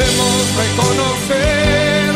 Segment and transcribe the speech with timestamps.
[0.00, 2.12] debemos reconocer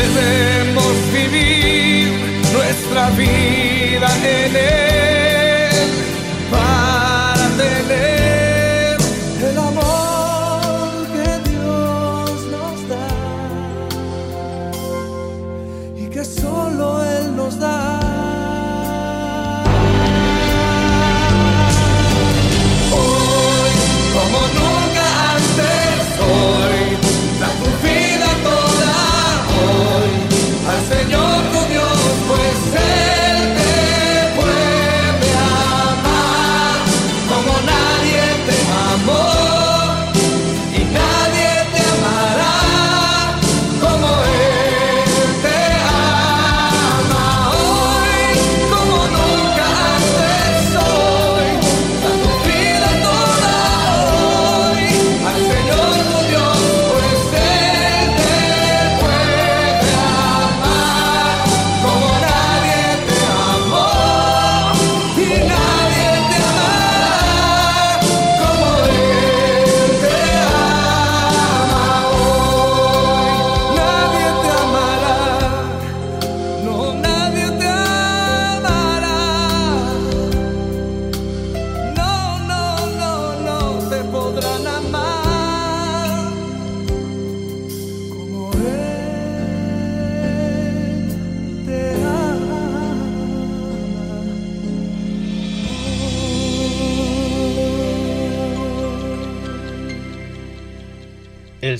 [0.00, 2.06] Debemos vivir
[2.52, 4.85] nuestra vida en él.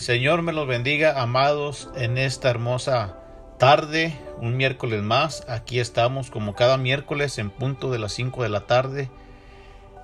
[0.01, 3.17] Señor me los bendiga, amados, en esta hermosa
[3.59, 5.45] tarde, un miércoles más.
[5.49, 9.11] Aquí estamos como cada miércoles en punto de las 5 de la tarde.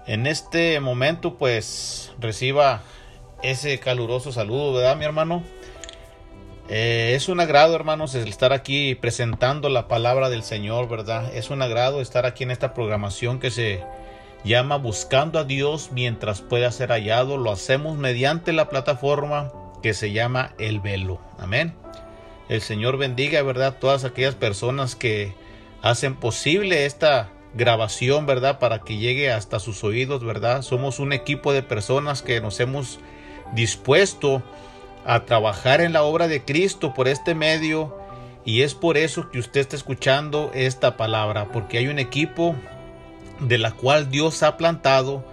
[0.07, 2.83] En este momento, pues reciba
[3.43, 5.43] ese caluroso saludo, ¿verdad, mi hermano?
[6.69, 11.35] Eh, es un agrado, hermanos, el estar aquí presentando la palabra del Señor, ¿verdad?
[11.35, 13.83] Es un agrado estar aquí en esta programación que se
[14.45, 17.37] llama Buscando a Dios mientras pueda ser hallado.
[17.37, 19.53] Lo hacemos mediante la plataforma
[19.83, 21.21] que se llama el velo.
[21.39, 21.75] Amén.
[22.49, 23.77] El Señor bendiga, ¿verdad?
[23.81, 25.35] Todas aquellas personas que
[25.83, 28.59] hacen posible esta grabación, ¿verdad?
[28.59, 30.63] Para que llegue hasta sus oídos, ¿verdad?
[30.63, 32.99] Somos un equipo de personas que nos hemos
[33.55, 34.43] dispuesto
[35.05, 37.99] a trabajar en la obra de Cristo por este medio
[38.45, 42.55] y es por eso que usted está escuchando esta palabra, porque hay un equipo
[43.41, 45.25] de la cual Dios ha plantado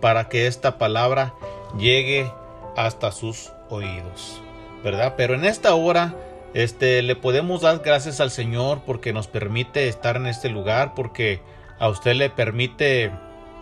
[0.00, 1.34] para que esta palabra
[1.78, 2.30] llegue
[2.76, 4.40] hasta sus oídos,
[4.82, 5.14] ¿verdad?
[5.16, 6.14] Pero en esta hora,
[6.54, 11.40] este, le podemos dar gracias al Señor porque nos permite estar en este lugar, porque
[11.78, 13.10] a usted le permite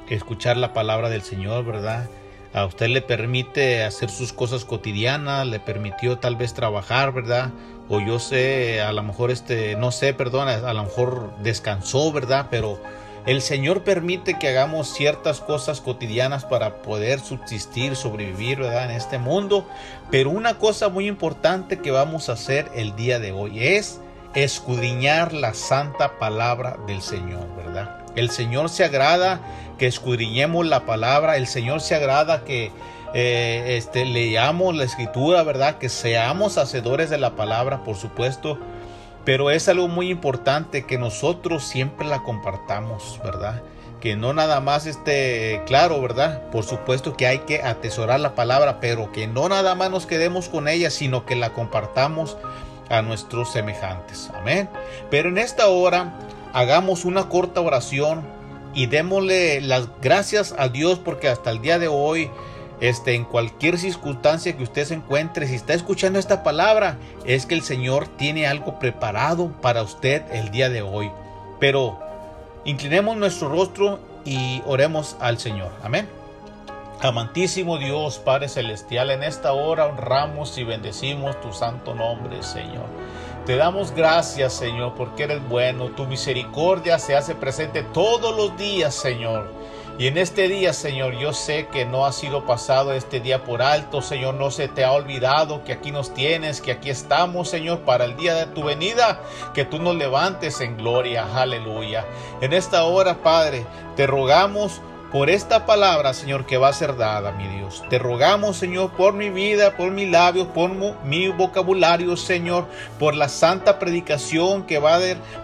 [0.09, 2.09] escuchar la palabra del Señor, ¿verdad?
[2.55, 7.51] A usted le permite hacer sus cosas cotidianas, le permitió tal vez trabajar, ¿verdad?
[7.89, 12.49] O yo sé, a lo mejor este, no sé, perdón, a lo mejor descansó, ¿verdad?
[12.51, 12.79] Pero
[13.25, 18.91] el Señor permite que hagamos ciertas cosas cotidianas para poder subsistir, sobrevivir ¿verdad?
[18.91, 19.67] en este mundo.
[20.11, 24.01] Pero una cosa muy importante que vamos a hacer el día de hoy es
[24.35, 27.99] escudriñar la santa palabra del Señor, ¿verdad?
[28.17, 29.41] El Señor se agrada
[29.79, 32.73] que escudriñemos la palabra, el Señor se agrada que
[33.15, 35.79] eh, este, leamos la escritura, ¿verdad?
[35.79, 38.59] Que seamos hacedores de la palabra, por supuesto,
[39.25, 43.63] pero es algo muy importante que nosotros siempre la compartamos, ¿verdad?
[44.01, 46.51] Que no nada más esté claro, ¿verdad?
[46.51, 50.49] Por supuesto que hay que atesorar la palabra, pero que no nada más nos quedemos
[50.49, 52.37] con ella, sino que la compartamos
[52.91, 54.31] a nuestros semejantes.
[54.35, 54.69] Amén.
[55.11, 56.19] Pero en esta hora
[56.53, 58.23] hagamos una corta oración
[58.75, 62.31] y démosle las gracias a Dios porque hasta el día de hoy
[62.83, 67.55] este, en cualquier circunstancia que usted se encuentre, si está escuchando esta palabra, es que
[67.55, 71.09] el Señor tiene algo preparado para usted el día de hoy.
[71.61, 72.01] Pero
[72.65, 75.71] inclinemos nuestro rostro y oremos al Señor.
[75.85, 76.09] Amén.
[77.01, 82.87] Amantísimo Dios, Padre Celestial, en esta hora honramos y bendecimos tu santo nombre, Señor.
[83.47, 85.91] Te damos gracias, Señor, porque eres bueno.
[85.91, 89.53] Tu misericordia se hace presente todos los días, Señor.
[89.99, 93.61] Y en este día, Señor, yo sé que no ha sido pasado este día por
[93.61, 97.81] alto, Señor, no se te ha olvidado que aquí nos tienes, que aquí estamos, Señor,
[97.81, 99.21] para el día de tu venida,
[99.53, 102.07] que tú nos levantes en gloria, aleluya.
[102.41, 104.81] En esta hora, Padre, te rogamos
[105.13, 107.85] por esta palabra, Señor, que va a ser dada, mi Dios.
[107.91, 110.71] Te rogamos, Señor, por mi vida, por mis labios, por
[111.05, 112.67] mi vocabulario, Señor,
[112.99, 115.01] por la santa predicación que va a,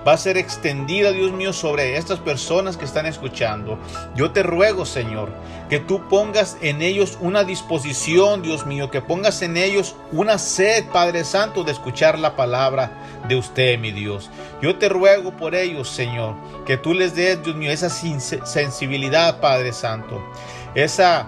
[0.06, 3.79] va a ser extendida, Dios mío, sobre estas personas que están escuchando.
[4.17, 5.29] Yo te ruego, Señor,
[5.69, 10.87] que tú pongas en ellos una disposición, Dios mío, que pongas en ellos una sed,
[10.94, 12.91] Padre Santo, de escuchar la palabra
[13.29, 14.31] de usted, mi Dios.
[14.62, 16.37] Yo te ruego por ellos, Señor,
[16.67, 20.22] que tú les des, Dios mío, esa sensibilidad, Padre Santo,
[20.75, 21.26] esa,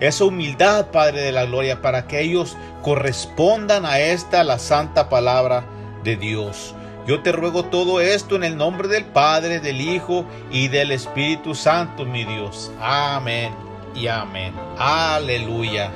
[0.00, 5.64] esa humildad, Padre de la Gloria, para que ellos correspondan a esta, la santa palabra
[6.04, 6.74] de Dios.
[7.06, 11.54] Yo te ruego todo esto en el nombre del Padre, del Hijo y del Espíritu
[11.54, 12.70] Santo, mi Dios.
[12.80, 13.52] Amén
[13.94, 14.52] y amén.
[14.78, 15.90] Aleluya.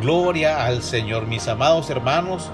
[0.00, 2.50] Gloria al Señor, mis amados hermanos.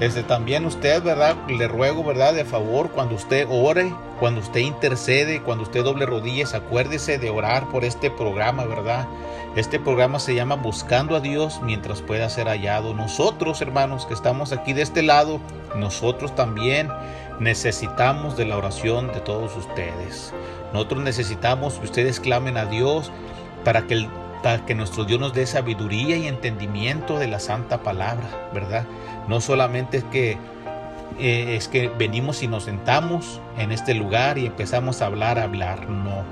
[0.00, 1.36] Este, también usted, ¿verdad?
[1.46, 2.32] Le ruego, ¿verdad?
[2.32, 7.68] De favor, cuando usted ore, cuando usted intercede, cuando usted doble rodillas, acuérdese de orar
[7.68, 9.06] por este programa, ¿verdad?
[9.56, 12.94] Este programa se llama Buscando a Dios mientras pueda ser hallado.
[12.94, 15.38] Nosotros, hermanos, que estamos aquí de este lado,
[15.76, 16.88] nosotros también
[17.38, 20.32] necesitamos de la oración de todos ustedes.
[20.72, 23.10] Nosotros necesitamos que ustedes clamen a Dios
[23.64, 24.08] para que,
[24.42, 28.86] para que nuestro Dios nos dé sabiduría y entendimiento de la santa palabra, ¿verdad?
[29.28, 30.38] No solamente es que,
[31.18, 35.44] eh, es que venimos y nos sentamos en este lugar y empezamos a hablar, a
[35.44, 35.88] hablar.
[35.88, 36.24] No.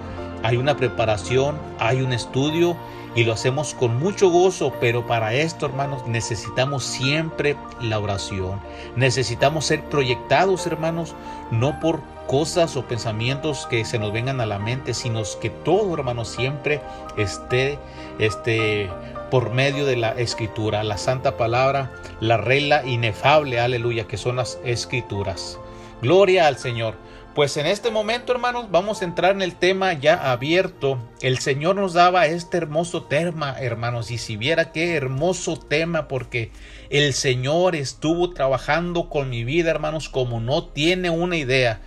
[0.42, 2.76] Hay una preparación, hay un estudio
[3.14, 8.60] y lo hacemos con mucho gozo, pero para esto, hermanos, necesitamos siempre la oración.
[8.96, 11.14] Necesitamos ser proyectados, hermanos,
[11.50, 15.94] no por cosas o pensamientos que se nos vengan a la mente, sino que todo,
[15.94, 16.80] hermanos, siempre
[17.16, 17.78] esté,
[18.20, 18.88] esté
[19.30, 21.90] por medio de la escritura, la santa palabra,
[22.20, 25.58] la regla inefable, aleluya, que son las escrituras.
[26.02, 26.94] Gloria al Señor.
[27.34, 30.98] Pues en este momento, hermanos, vamos a entrar en el tema ya abierto.
[31.22, 36.50] El Señor nos daba este hermoso tema, hermanos, y si viera qué hermoso tema, porque
[36.90, 41.80] el Señor estuvo trabajando con mi vida, hermanos, como no tiene una idea.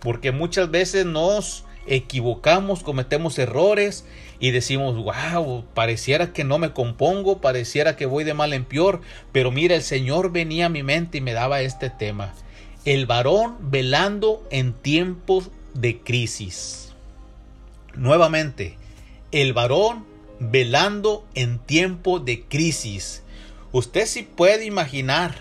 [0.00, 4.04] Porque muchas veces nos equivocamos, cometemos errores
[4.40, 9.00] y decimos, wow, pareciera que no me compongo, pareciera que voy de mal en peor,
[9.32, 12.34] pero mira, el Señor venía a mi mente y me daba este tema.
[12.84, 16.92] El varón velando en tiempos de crisis.
[17.94, 18.76] Nuevamente,
[19.32, 20.06] el varón
[20.38, 23.22] velando en tiempo de crisis.
[23.72, 25.34] Usted sí puede imaginar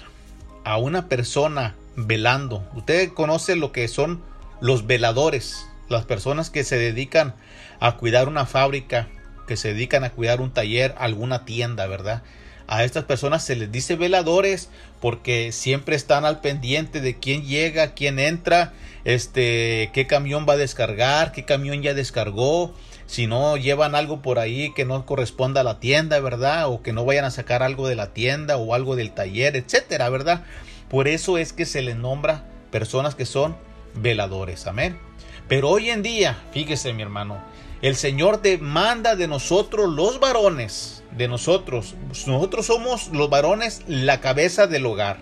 [0.64, 2.68] a una persona velando.
[2.76, 4.22] Usted conoce lo que son
[4.62, 7.36] los veladores, las personas que se dedican
[7.80, 9.08] a cuidar una fábrica,
[9.48, 12.24] que se dedican a cuidar un taller, alguna tienda, ¿verdad?
[12.68, 17.94] A estas personas se les dice veladores porque siempre están al pendiente de quién llega,
[17.94, 18.74] quién entra,
[19.06, 22.74] este, qué camión va a descargar, qué camión ya descargó,
[23.06, 26.68] si no llevan algo por ahí que no corresponda a la tienda, ¿verdad?
[26.68, 30.10] O que no vayan a sacar algo de la tienda o algo del taller, etcétera,
[30.10, 30.44] ¿verdad?
[30.90, 33.56] Por eso es que se les nombra personas que son
[34.02, 35.00] veladores, amén.
[35.48, 37.42] Pero hoy en día, fíjese mi hermano,
[37.82, 44.68] el Señor demanda de nosotros los varones, de nosotros, nosotros somos los varones la cabeza
[44.68, 45.18] del hogar.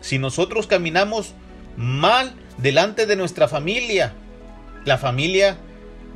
[0.00, 1.34] Si nosotros caminamos
[1.76, 4.14] mal delante de nuestra familia,
[4.84, 5.58] la familia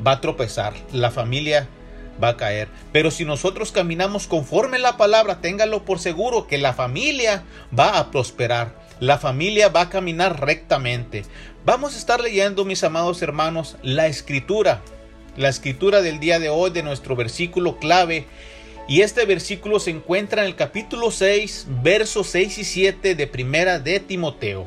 [0.04, 1.68] va a tropezar, la familia
[2.22, 2.68] va a caer.
[2.92, 7.44] Pero si nosotros caminamos conforme la palabra, téngalo por seguro que la familia
[7.76, 8.84] va a prosperar.
[8.98, 11.24] la familia va a caminar rectamente.
[11.66, 14.82] Vamos a estar leyendo, mis amados hermanos, la escritura,
[15.36, 18.24] la escritura del día de hoy de nuestro versículo clave.
[18.86, 23.80] Y este versículo se encuentra en el capítulo 6, versos 6 y 7 de Primera
[23.80, 24.64] de Timoteo.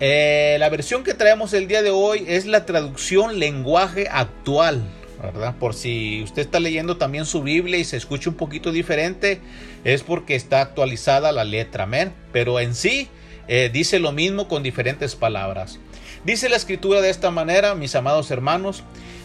[0.00, 4.82] Eh, la versión que traemos el día de hoy es la traducción lenguaje actual.
[5.22, 5.56] ¿verdad?
[5.60, 9.42] Por si usted está leyendo también su Biblia y se escucha un poquito diferente,
[9.84, 12.14] es porque está actualizada la letra, amén.
[12.32, 13.10] Pero en sí
[13.52, 15.80] eh, dice lo mismo con diferentes palabras.
[16.24, 18.84] Dice la escritura de esta manera, mis amados hermanos,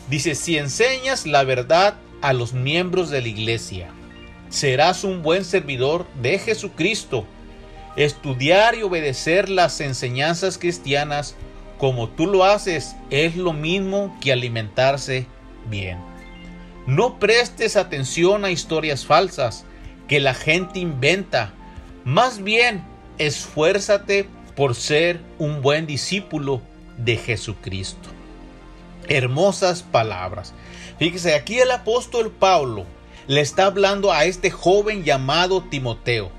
[0.10, 3.90] dice, si enseñas la verdad a los miembros de la iglesia,
[4.50, 7.28] serás un buen servidor de Jesucristo.
[7.98, 11.36] Estudiar y obedecer las enseñanzas cristianas
[11.78, 15.28] como tú lo haces es lo mismo que alimentarse
[15.70, 16.00] bien.
[16.88, 19.66] No prestes atención a historias falsas
[20.08, 21.54] que la gente inventa.
[22.06, 26.62] Más bien, esfuérzate por ser un buen discípulo
[26.98, 28.10] de Jesucristo.
[29.08, 30.54] Hermosas palabras.
[30.98, 32.86] Fíjese, aquí el apóstol Pablo
[33.28, 36.32] le está hablando a este joven llamado Timoteo.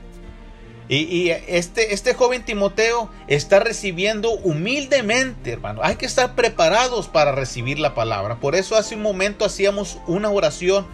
[0.89, 5.81] Y, este, este joven Timoteo está recibiendo humildemente, hermano.
[5.83, 8.37] Hay que estar preparados para recibir la palabra.
[8.37, 10.87] Por eso hace un momento hacíamos una oración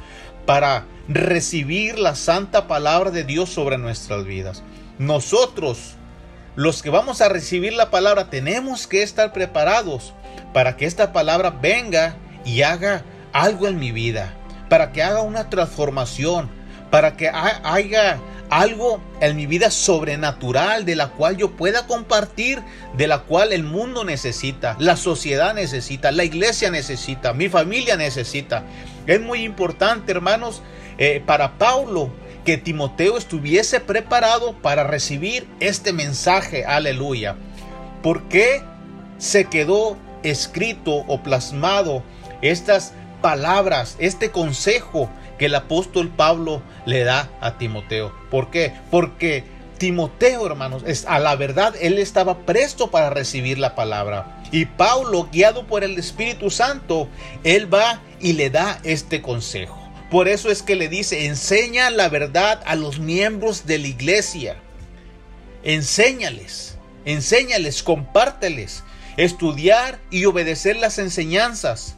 [0.47, 4.63] para recibir la santa palabra de Dios sobre nuestras vidas.
[4.99, 5.95] Nosotros,
[6.57, 10.13] los que vamos a recibir la palabra, tenemos que estar preparados
[10.53, 14.35] para que esta palabra venga y haga algo en mi vida,
[14.69, 16.51] para que haga una transformación,
[16.91, 18.21] para que haya
[18.51, 22.61] algo en mi vida sobrenatural de la cual yo pueda compartir,
[22.95, 28.65] de la cual el mundo necesita, la sociedad necesita, la iglesia necesita, mi familia necesita.
[29.07, 30.61] Es muy importante, hermanos,
[30.99, 32.11] eh, para Paulo
[32.45, 37.37] que Timoteo estuviese preparado para recibir este mensaje, aleluya.
[38.03, 38.63] ¿Por qué
[39.19, 42.03] se quedó escrito o plasmado
[42.41, 45.09] estas palabras, este consejo
[45.39, 48.13] que el apóstol Pablo le da a Timoteo.
[48.31, 48.73] ¿Por qué?
[48.91, 49.45] Porque
[49.79, 54.43] Timoteo, hermanos, es, a la verdad él estaba presto para recibir la palabra.
[54.51, 57.09] Y Pablo, guiado por el Espíritu Santo,
[57.43, 59.82] él va y le da este consejo.
[60.13, 64.61] Por eso es que le dice, enseña la verdad a los miembros de la iglesia.
[65.63, 66.77] Enséñales,
[67.07, 68.85] enséñales, compárteles,
[69.17, 71.97] estudiar y obedecer las enseñanzas.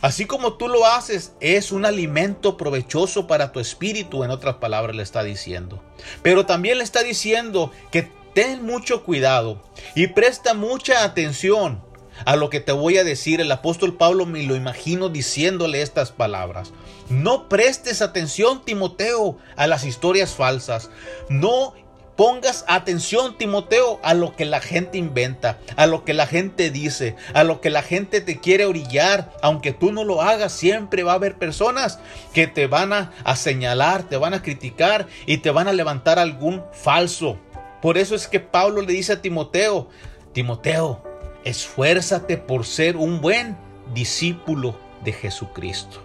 [0.00, 4.94] Así como tú lo haces, es un alimento provechoso para tu espíritu, en otras palabras
[4.94, 5.82] le está diciendo.
[6.22, 9.60] Pero también le está diciendo que ten mucho cuidado
[9.96, 11.82] y presta mucha atención
[12.24, 13.40] a lo que te voy a decir.
[13.40, 16.72] El apóstol Pablo me lo imagino diciéndole estas palabras.
[17.08, 20.90] No prestes atención, Timoteo, a las historias falsas.
[21.28, 21.74] No
[22.16, 27.16] pongas atención, Timoteo, a lo que la gente inventa, a lo que la gente dice,
[27.34, 29.32] a lo que la gente te quiere orillar.
[29.42, 31.98] Aunque tú no lo hagas, siempre va a haber personas
[32.32, 36.62] que te van a, señalar, te van a criticar y te van a levantar algún
[36.72, 37.38] falso.
[37.82, 39.88] Por eso es que Pablo le dice a Timoteo,
[40.32, 41.02] Timoteo,
[41.44, 43.56] esfuérzate por ser un buen
[43.94, 46.03] discípulo de Jesucristo.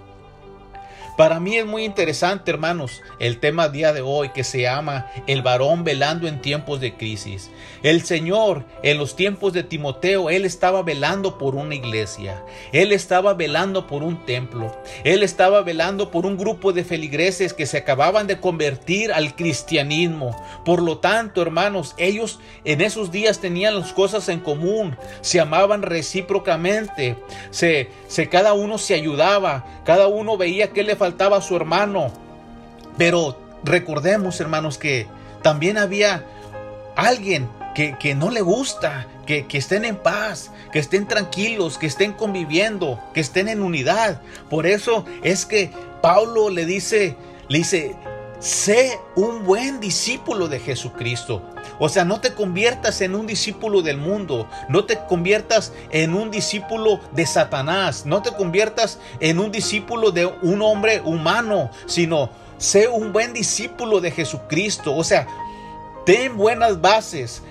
[1.19, 5.41] Para mí es muy interesante, hermanos, el tema día de hoy que se llama el
[5.41, 7.51] varón velando en tiempos de crisis.
[7.83, 12.41] El Señor, en los tiempos de Timoteo, Él estaba velando por una iglesia.
[12.71, 14.73] Él estaba velando por un templo.
[15.03, 20.41] Él estaba velando por un grupo de feligreses que se acababan de convertir al cristianismo.
[20.63, 24.95] Por lo tanto, hermanos, ellos en esos días tenían las cosas en común.
[25.19, 27.17] Se amaban recíprocamente.
[27.51, 29.65] Se, se cada uno se ayudaba.
[29.83, 32.11] Cada uno veía que le faltaba faltaba a su hermano.
[32.97, 35.07] Pero recordemos, hermanos, que
[35.41, 36.23] también había
[36.95, 41.87] alguien que, que no le gusta, que, que, estén en paz, que estén tranquilos, que
[41.87, 44.21] estén conviviendo, que estén en unidad.
[44.49, 47.15] Por eso es que Pablo le dice,
[47.47, 47.95] le dice,
[48.39, 51.43] sé un buen discípulo de Jesucristo.
[51.77, 56.31] O sea, no te conviertas en un discípulo del mundo, no te conviertas en un
[56.31, 62.87] discípulo de Satanás, no te conviertas en un discípulo de un hombre humano, sino sé
[62.87, 64.95] un buen discípulo de Jesucristo.
[64.95, 65.27] O sea,
[66.05, 67.41] ten buenas bases,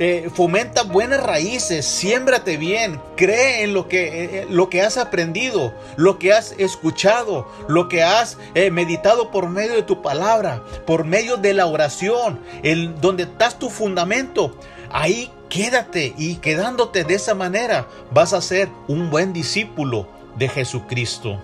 [0.00, 4.96] eh, fomenta buenas raíces, siémbrate bien, cree en lo que, eh, eh, lo que has
[4.96, 8.38] aprendido, lo que has escuchado, lo que has
[8.70, 13.70] meditado por medio de tu palabra, por medio de la oración, el, donde estás tu
[13.70, 14.56] fundamento.
[14.90, 21.40] Ahí quédate y quedándote de esa manera vas a ser un buen discípulo de Jesucristo.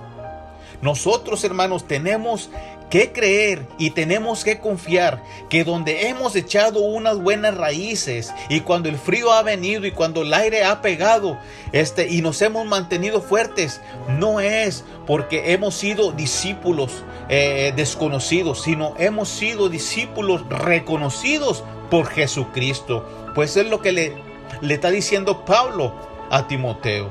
[0.81, 2.51] Nosotros, hermanos, tenemos
[2.95, 8.89] que creer y tenemos que confiar que donde hemos echado unas buenas raíces y cuando
[8.89, 11.37] el frío ha venido y cuando el aire ha pegado
[11.73, 18.95] este, y nos hemos mantenido fuertes, no es porque hemos sido discípulos eh, desconocidos, sino
[18.97, 23.05] hemos sido discípulos reconocidos por Jesucristo.
[23.35, 24.13] Pues es lo que le,
[24.61, 25.93] le está diciendo Pablo
[26.31, 27.11] a Timoteo.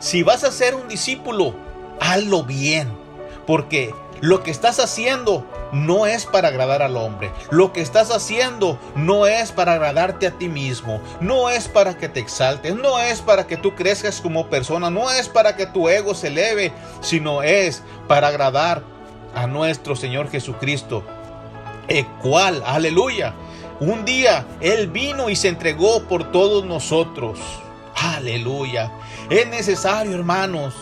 [0.00, 1.54] Si vas a ser un discípulo,
[2.00, 2.88] hazlo bien,
[3.46, 7.30] porque lo que estás haciendo no es para agradar al hombre.
[7.50, 11.02] Lo que estás haciendo no es para agradarte a ti mismo.
[11.20, 12.74] No es para que te exaltes.
[12.74, 14.88] No es para que tú crezcas como persona.
[14.88, 16.72] No es para que tu ego se eleve.
[17.02, 18.82] Sino es para agradar
[19.34, 21.04] a nuestro Señor Jesucristo.
[21.86, 23.34] El cual, aleluya.
[23.78, 27.38] Un día Él vino y se entregó por todos nosotros.
[27.94, 28.90] Aleluya.
[29.28, 30.74] Es necesario, hermanos,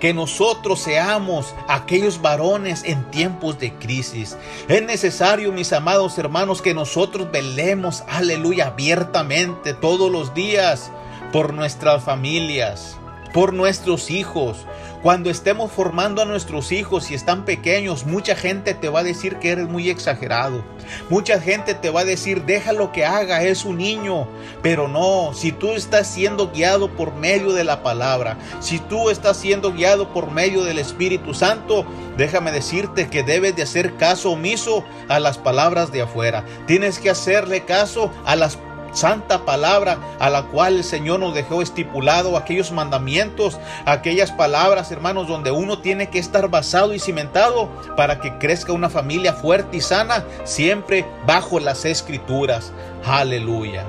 [0.00, 4.36] que nosotros seamos aquellos varones en tiempos de crisis.
[4.66, 10.90] Es necesario, mis amados hermanos, que nosotros velemos, aleluya, abiertamente todos los días
[11.32, 12.96] por nuestras familias,
[13.32, 14.66] por nuestros hijos,
[15.02, 19.36] cuando estemos formando a nuestros hijos y están pequeños, mucha gente te va a decir
[19.36, 20.62] que eres muy exagerado.
[21.08, 24.28] Mucha gente te va a decir, déjalo que haga, es un niño.
[24.62, 29.38] Pero no, si tú estás siendo guiado por medio de la palabra, si tú estás
[29.38, 31.86] siendo guiado por medio del Espíritu Santo,
[32.18, 36.44] déjame decirte que debes de hacer caso omiso a las palabras de afuera.
[36.66, 38.58] Tienes que hacerle caso a las
[38.92, 45.28] santa palabra a la cual el Señor nos dejó estipulado, aquellos mandamientos, aquellas palabras, hermanos,
[45.28, 49.80] donde uno tiene que estar basado y cimentado para que crezca una familia fuerte y
[49.80, 52.72] sana, siempre bajo las escrituras.
[53.04, 53.84] Aleluya.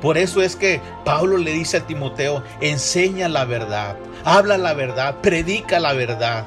[0.00, 5.16] Por eso es que Pablo le dice a Timoteo, enseña la verdad, habla la verdad,
[5.22, 6.44] predica la verdad.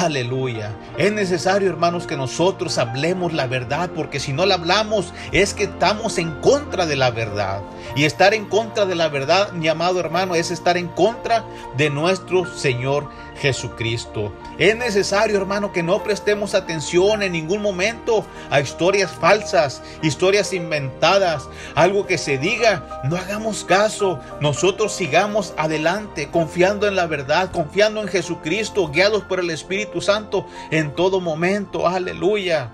[0.00, 0.70] Aleluya.
[0.96, 5.64] Es necesario, hermanos, que nosotros hablemos la verdad, porque si no la hablamos es que
[5.64, 7.62] estamos en contra de la verdad.
[7.96, 11.44] Y estar en contra de la verdad, mi amado hermano, es estar en contra
[11.76, 13.10] de nuestro Señor.
[14.58, 21.48] Es necesario, hermano, que no prestemos atención en ningún momento a historias falsas, historias inventadas,
[21.74, 28.02] algo que se diga, no hagamos caso, nosotros sigamos adelante, confiando en la verdad, confiando
[28.02, 31.86] en Jesucristo, guiados por el Espíritu Santo en todo momento.
[31.86, 32.72] Aleluya.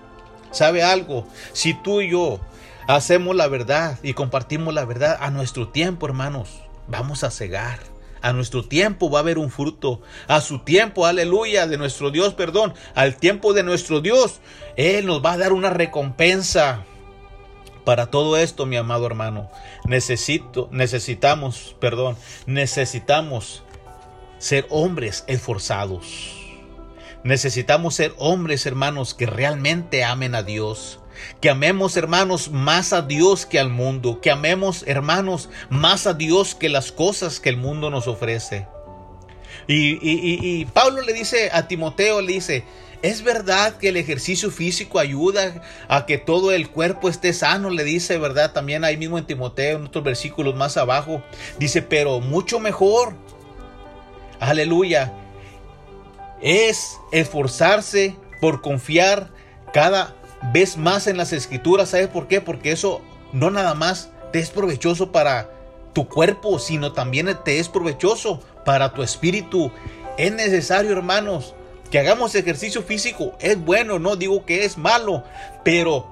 [0.51, 1.27] ¿Sabe algo?
[1.53, 2.39] Si tú y yo
[2.87, 7.94] hacemos la verdad y compartimos la verdad a nuestro tiempo, hermanos, vamos a cegar
[8.25, 10.01] a nuestro tiempo va a haber un fruto.
[10.29, 12.73] A su tiempo, aleluya, de nuestro Dios, perdón.
[12.95, 14.41] Al tiempo de nuestro Dios,
[14.77, 16.87] Él nos va a dar una recompensa.
[17.85, 19.51] Para todo esto, mi amado hermano,
[19.85, 23.63] necesito, necesitamos, perdón, necesitamos
[24.39, 26.33] ser hombres esforzados.
[27.25, 30.99] Necesitamos ser hombres, hermanos, que realmente amen a Dios.
[31.41, 34.21] Que amemos, hermanos, más a Dios que al mundo.
[34.21, 38.67] Que amemos, hermanos, más a Dios que las cosas que el mundo nos ofrece.
[39.67, 42.65] Y, Pablo le dice a Timoteo, le dice,
[43.03, 47.85] es verdad que el ejercicio físico ayuda a que todo el cuerpo esté sano, le
[47.85, 48.53] dice, ¿verdad?
[48.53, 51.23] También ahí mismo en Timoteo, en otros versículos más abajo,
[51.59, 53.15] dice, pero mucho mejor,
[54.41, 55.13] aleluya,
[56.43, 59.31] es esforzarse por confiar
[59.73, 60.15] cada
[60.53, 61.91] ves más en las escrituras.
[61.91, 62.41] ¿Sabes por qué?
[62.41, 63.01] Porque eso
[63.33, 65.51] no nada más te es provechoso para
[65.93, 69.71] tu cuerpo, sino también te es provechoso para tu espíritu.
[70.19, 71.55] Es necesario, hermanos,
[71.91, 73.35] que hagamos ejercicio físico.
[73.41, 75.25] Es bueno, no digo que es malo,
[75.65, 76.07] pero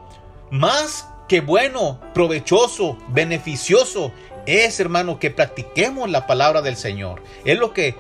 [0.51, 4.13] más que bueno, provechoso, beneficioso,
[4.47, 7.23] es, hermano, que practiquemos la palabra del Señor.
[7.45, 7.95] Es lo que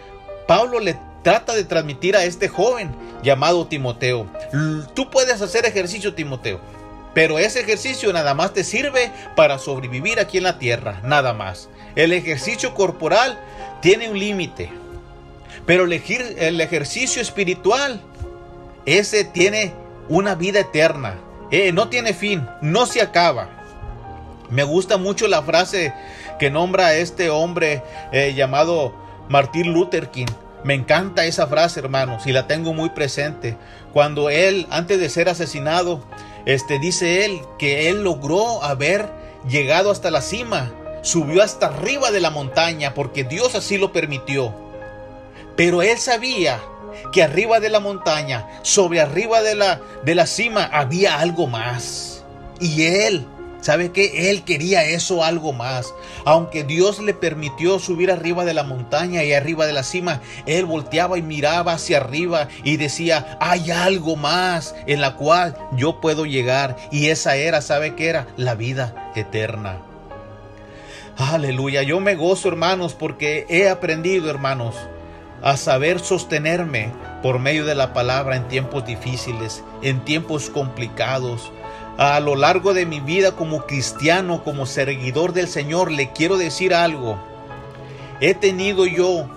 [0.47, 4.27] Pablo le trata de transmitir a este joven llamado Timoteo.
[4.95, 6.61] Tú puedes hacer ejercicio, Timoteo,
[7.15, 11.69] pero ese ejercicio nada más te sirve para sobrevivir aquí en la tierra, nada más.
[11.95, 13.39] El ejercicio corporal
[13.81, 14.71] tiene un límite,
[15.67, 18.01] pero el ejercicio espiritual,
[18.87, 19.73] ese tiene
[20.09, 21.19] una vida eterna.
[21.51, 23.49] Eh, no tiene fin, no se acaba.
[24.49, 25.95] Me gusta mucho la frase
[26.39, 28.95] que nombra este hombre eh, llamado
[29.29, 30.27] Martin Luther King.
[30.65, 33.57] Me encanta esa frase, hermanos, y la tengo muy presente.
[33.93, 36.05] Cuando él, antes de ser asesinado,
[36.47, 39.09] este, dice él que él logró haber
[39.49, 40.73] llegado hasta la cima,
[41.03, 44.55] subió hasta arriba de la montaña, porque Dios así lo permitió.
[45.57, 46.61] Pero él sabía
[47.13, 52.23] que arriba de la montaña, sobre arriba de la, de la cima, había algo más.
[52.61, 53.27] Y él
[53.63, 55.95] ¿Sabe que Él quería eso algo más.
[56.25, 60.67] Aunque Dios le permitió subir arriba de la montaña y arriba de la cima, Él
[60.67, 66.27] volteaba y miraba hacia arriba y decía, hay algo más en la cual yo puedo
[66.27, 66.77] llegar.
[66.91, 68.27] Y esa era, ¿sabe qué era?
[68.37, 69.79] La vida eterna.
[71.17, 74.75] Aleluya, yo me gozo hermanos porque he aprendido hermanos
[75.41, 76.91] a saber sostenerme
[77.23, 81.53] por medio de la palabra en tiempos difíciles, en tiempos complicados
[81.99, 86.75] a lo largo de mi vida como cristiano, como seguidor del Señor, le quiero decir
[86.75, 87.19] algo.
[88.21, 89.29] He tenido yo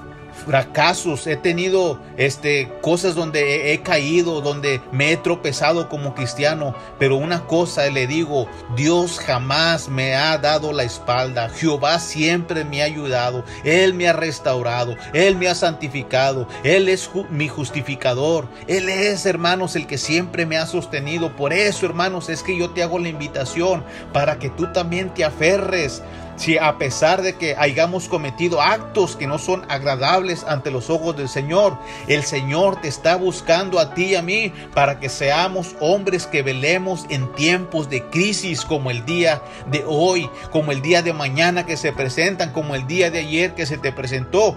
[0.45, 7.15] fracasos, he tenido este, cosas donde he, caído, donde me he tropezado como cristiano, pero
[7.15, 12.86] una cosa le digo, Dios jamás me ha dado la espalda, Jehová siempre me ha
[12.86, 19.26] ayudado, Él me ha restaurado, Él me ha santificado, Él es mi justificador, Él es,
[19.26, 21.36] hermanos, el que siempre me ha sostenido.
[21.36, 25.24] Por eso, hermanos, es que yo te hago la invitación para que tú también te
[25.24, 26.02] aferres
[26.36, 31.15] si a pesar de que hayamos cometido actos que no son agradables ante los ojos
[31.15, 35.76] del Señor, el Señor te está buscando a ti y a mí para que seamos
[35.80, 41.02] hombres que velemos en tiempos de crisis como el día de hoy, como el día
[41.02, 44.56] de mañana que se presentan, como el día de ayer que se te presentó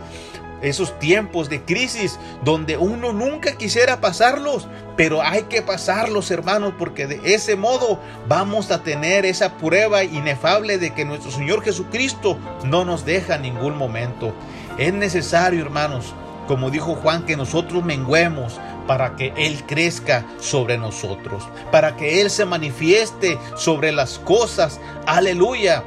[0.63, 7.07] esos tiempos de crisis donde uno nunca quisiera pasarlos, pero hay que pasarlos, hermanos, porque
[7.07, 12.85] de ese modo vamos a tener esa prueba inefable de que nuestro Señor Jesucristo no
[12.85, 14.35] nos deja en ningún momento.
[14.79, 16.15] Es necesario, hermanos,
[16.47, 22.31] como dijo Juan, que nosotros menguemos para que Él crezca sobre nosotros, para que Él
[22.31, 24.81] se manifieste sobre las cosas.
[25.07, 25.85] Aleluya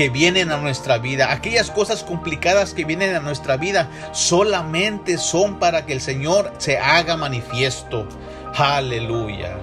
[0.00, 5.58] que vienen a nuestra vida, aquellas cosas complicadas que vienen a nuestra vida, solamente son
[5.58, 8.08] para que el Señor se haga manifiesto.
[8.56, 9.58] Aleluya.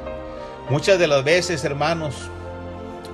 [0.69, 2.13] Muchas de las veces, hermanos,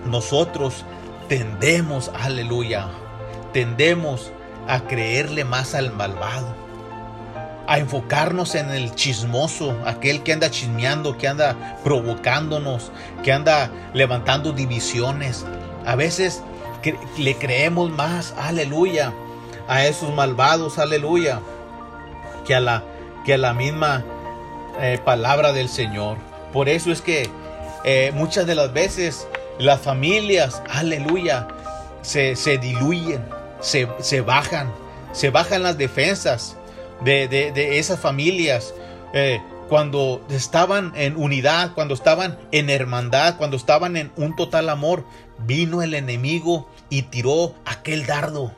[0.05, 0.83] nosotros
[1.29, 2.89] tendemos, aleluya,
[3.53, 4.33] tendemos
[4.67, 6.53] a creerle más al malvado,
[7.67, 12.91] a enfocarnos en el chismoso, aquel que anda chismeando, que anda provocándonos,
[13.23, 15.45] que anda levantando divisiones.
[15.85, 16.43] A veces
[17.17, 19.13] le creemos más, aleluya,
[19.67, 21.39] a esos malvados, aleluya,
[22.45, 22.83] que a la,
[23.25, 24.03] que a la misma
[24.79, 26.17] eh, palabra del Señor.
[26.51, 27.29] Por eso es que
[27.83, 29.27] eh, muchas de las veces
[29.59, 31.47] las familias, aleluya,
[32.01, 33.23] se, diluyen,
[33.59, 34.71] se, bajan,
[35.11, 36.57] se bajan las defensas
[37.01, 38.73] de, esas familias.
[39.13, 45.05] Eh, cuando estaban en unidad, cuando estaban en hermandad, cuando estaban en un total amor,
[45.39, 48.53] vino el enemigo y tiró aquel dardo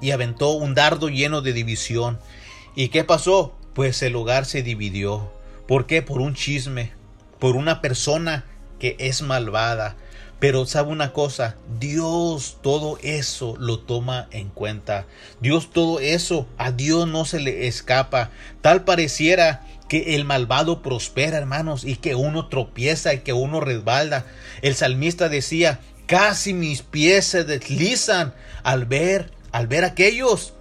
[0.00, 2.18] y aventó un dardo lleno de división.
[2.74, 3.54] ¿Y qué pasó?
[3.74, 5.30] Pues el hogar se dividió.
[5.68, 6.00] ¿Por qué?
[6.00, 6.92] Por un chisme,
[7.38, 8.46] por una persona
[8.78, 9.94] que es malvada.
[10.38, 15.04] Pero sabe una cosa, Dios todo eso lo toma en cuenta.
[15.42, 18.30] Dios todo eso, a Dios no se le escapa.
[18.62, 24.24] Tal pareciera que el malvado prospera, hermanos, y que uno tropieza y que uno resbalda.
[24.62, 30.54] El salmista decía, Casi mis pies se deslizan al ver, al ver aquellos,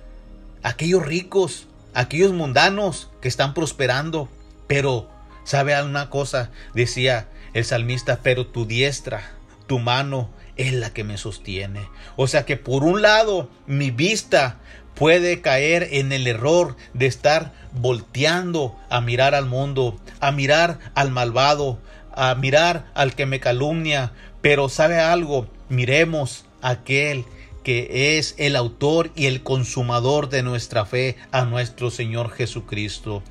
[0.63, 4.29] aquellos ricos, aquellos mundanos que están prosperando.
[4.67, 5.09] Pero,
[5.43, 6.51] ¿sabe una cosa?
[6.73, 9.31] Decía el salmista, pero tu diestra,
[9.67, 11.89] tu mano es la que me sostiene.
[12.15, 14.59] O sea que por un lado mi vista
[14.95, 21.11] puede caer en el error de estar volteando a mirar al mundo, a mirar al
[21.11, 21.79] malvado,
[22.15, 27.25] a mirar al que me calumnia, pero sabe algo, miremos aquel
[27.63, 33.23] que es el autor y el consumador de nuestra fe, a nuestro Señor Jesucristo.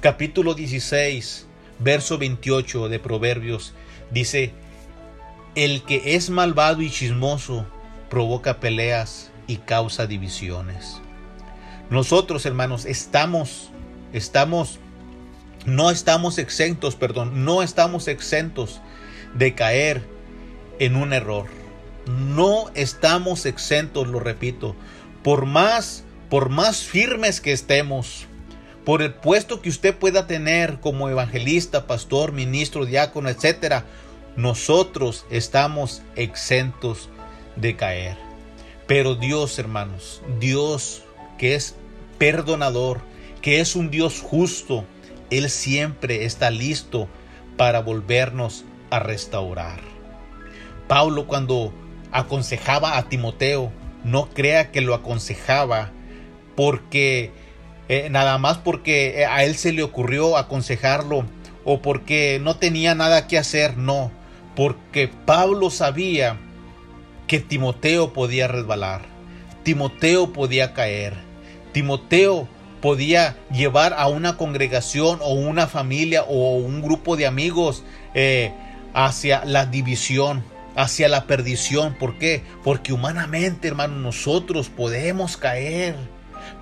[0.00, 1.46] Capítulo 16,
[1.78, 3.74] verso 28 de Proverbios
[4.10, 4.52] dice,
[5.54, 7.66] el que es malvado y chismoso
[8.10, 11.00] provoca peleas y causa divisiones.
[11.90, 13.70] Nosotros, hermanos, estamos,
[14.12, 14.78] estamos,
[15.76, 18.80] no estamos exentos, perdón, no estamos exentos
[19.34, 20.02] de caer
[20.78, 21.46] en un error.
[22.06, 24.74] No estamos exentos, lo repito,
[25.22, 28.26] por más por más firmes que estemos,
[28.84, 33.86] por el puesto que usted pueda tener como evangelista, pastor, ministro, diácono, etcétera,
[34.36, 37.08] nosotros estamos exentos
[37.56, 38.16] de caer.
[38.86, 41.02] Pero Dios, hermanos, Dios
[41.38, 41.76] que es
[42.18, 43.00] perdonador,
[43.42, 44.84] que es un Dios justo,
[45.30, 47.08] Él siempre está listo
[47.56, 49.80] para volvernos a restaurar.
[50.86, 51.72] Pablo cuando
[52.12, 53.70] aconsejaba a Timoteo,
[54.04, 55.90] no crea que lo aconsejaba
[56.56, 57.32] porque
[57.88, 61.24] eh, nada más porque a él se le ocurrió aconsejarlo
[61.64, 64.10] o porque no tenía nada que hacer, no.
[64.54, 66.38] porque Pablo sabía
[67.26, 69.02] que Timoteo podía resbalar,
[69.62, 71.14] Timoteo podía caer,
[71.72, 72.48] Timoteo
[72.80, 77.82] podía llevar a una congregación o una familia o un grupo de amigos
[78.14, 78.52] eh,
[78.94, 80.44] hacia la división,
[80.76, 81.94] hacia la perdición.
[81.94, 82.42] ¿Por qué?
[82.64, 85.96] Porque humanamente, hermanos, nosotros podemos caer.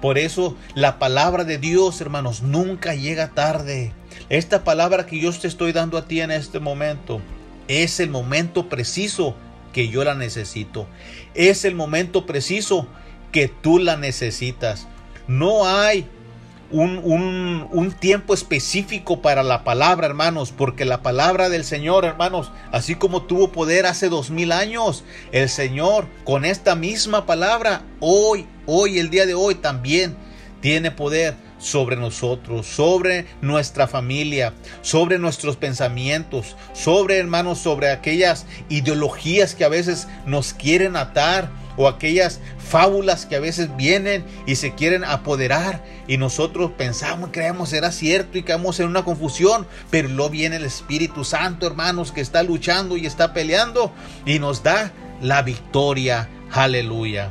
[0.00, 3.92] Por eso la palabra de Dios, hermanos, nunca llega tarde.
[4.28, 7.20] Esta palabra que yo te estoy dando a ti en este momento
[7.68, 9.34] es el momento preciso
[9.72, 10.86] que yo la necesito.
[11.34, 12.88] Es el momento preciso
[13.32, 14.88] que tú la necesitas.
[15.28, 16.08] No hay
[16.70, 22.96] un, un, tiempo específico para la palabra, hermanos, porque la palabra del Señor, hermanos, así
[22.96, 28.98] como tuvo poder hace dos mil años, el Señor con esta misma palabra, hoy, hoy,
[28.98, 30.16] el día de hoy también
[30.60, 39.54] tiene poder sobre nosotros, sobre nuestra familia, sobre nuestros pensamientos, sobre hermanos, sobre aquellas ideologías
[39.54, 44.74] que a veces nos quieren atar o aquellas fábulas que a veces vienen y se
[44.74, 50.30] quieren apoderar y nosotros pensamos, creemos será cierto y caemos en una confusión, pero luego
[50.30, 53.92] viene el Espíritu Santo, hermanos, que está luchando y está peleando
[54.24, 56.28] y nos da la victoria.
[56.52, 57.30] Aleluya.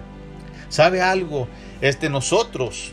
[0.70, 1.48] ¿Sabe algo?
[1.82, 2.92] Este nosotros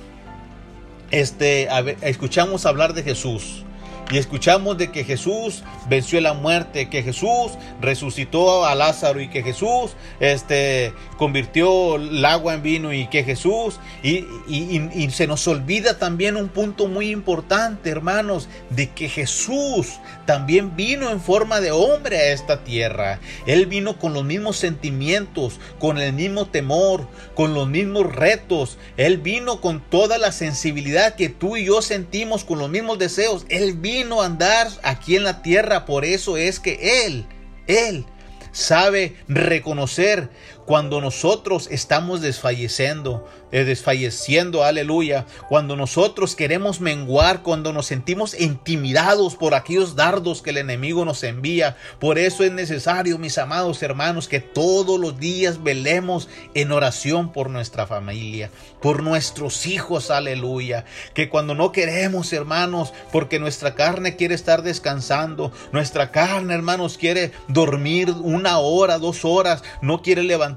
[1.12, 1.68] este
[2.00, 3.64] escuchamos hablar de Jesús
[4.10, 9.42] y escuchamos de que Jesús venció la muerte, que Jesús resucitó a Lázaro y que
[9.42, 15.98] Jesús este, convirtió el agua en vino y que Jesús, y, y, se nos olvida
[15.98, 22.16] también un punto muy importante, hermanos, de que Jesús también vino en forma de hombre
[22.18, 23.20] a esta tierra.
[23.46, 28.78] Él vino con los mismos sentimientos, con el mismo temor, con los mismos retos.
[28.96, 33.44] Él vino con toda la sensibilidad que tú y yo sentimos, con los mismos deseos.
[33.48, 37.26] Él vino a andar aquí en la tierra, por eso es que Él,
[37.66, 38.04] Él
[38.52, 40.30] sabe reconocer
[40.64, 49.34] cuando nosotros estamos desfalleciendo, eh, desfalleciendo, aleluya, cuando nosotros queremos menguar, cuando nos sentimos intimidados
[49.34, 51.76] por aquellos dardos que el enemigo nos envía.
[51.98, 57.50] Por eso es necesario, mis amados hermanos, que todos los días velemos en oración por
[57.50, 60.84] nuestra familia, por nuestros hijos, aleluya.
[61.12, 67.32] Que cuando no queremos, hermanos, porque nuestra carne quiere estar descansando, nuestra carne, hermanos, quiere
[67.48, 70.51] dormir una hora, dos horas, no quiere levantar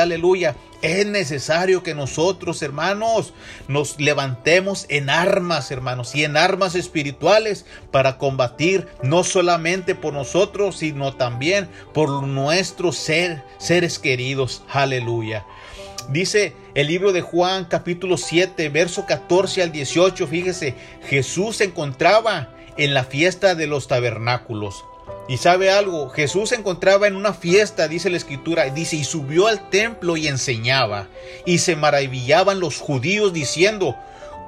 [0.00, 0.56] aleluya.
[0.80, 3.34] Es necesario que nosotros, hermanos,
[3.66, 10.78] nos levantemos en armas, hermanos, y en armas espirituales para combatir no solamente por nosotros,
[10.78, 14.62] sino también por nuestros ser, seres queridos.
[14.70, 15.44] Aleluya.
[16.10, 22.54] Dice el libro de Juan capítulo 7, verso 14 al 18, fíjese, Jesús se encontraba
[22.78, 24.84] en la fiesta de los tabernáculos.
[25.28, 29.46] Y sabe algo, Jesús se encontraba en una fiesta, dice la escritura, dice, y subió
[29.46, 31.06] al templo y enseñaba.
[31.44, 33.94] Y se maravillaban los judíos diciendo,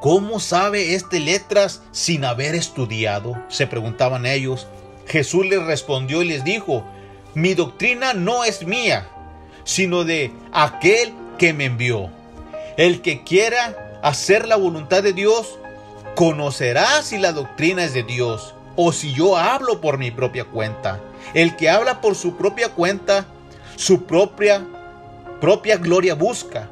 [0.00, 3.36] ¿cómo sabe este letras sin haber estudiado?
[3.50, 4.68] Se preguntaban ellos.
[5.06, 6.82] Jesús les respondió y les dijo,
[7.34, 9.06] mi doctrina no es mía,
[9.64, 12.10] sino de aquel que me envió.
[12.78, 15.58] El que quiera hacer la voluntad de Dios,
[16.14, 21.00] conocerá si la doctrina es de Dios o si yo hablo por mi propia cuenta.
[21.34, 23.26] El que habla por su propia cuenta,
[23.76, 24.64] su propia
[25.40, 26.68] propia gloria busca,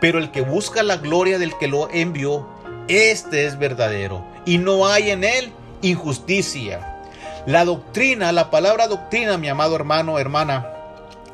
[0.00, 2.46] pero el que busca la gloria del que lo envió,
[2.88, 6.96] este es verdadero y no hay en él injusticia.
[7.46, 10.66] La doctrina, la palabra doctrina, mi amado hermano, hermana,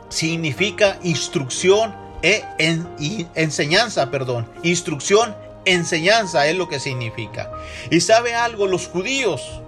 [0.08, 2.44] significa instrucción e
[3.34, 7.50] enseñanza, perdón, instrucción, enseñanza es lo que significa.
[7.90, 9.60] Y sabe algo, los judíos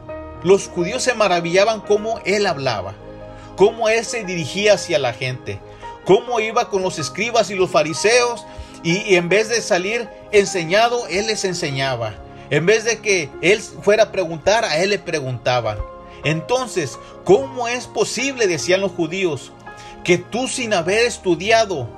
[0.46, 2.94] los judíos se maravillaban cómo él hablaba,
[3.56, 5.58] cómo él se dirigía hacia la gente,
[6.04, 8.46] cómo iba con los escribas y los fariseos
[8.84, 12.14] y, en vez de salir enseñado, él les enseñaba.
[12.48, 15.78] En vez de que él fuera a preguntar, a él le preguntaban.
[16.22, 19.50] Entonces, ¿cómo es posible, decían los judíos,
[20.04, 21.88] que tú sin haber estudiado,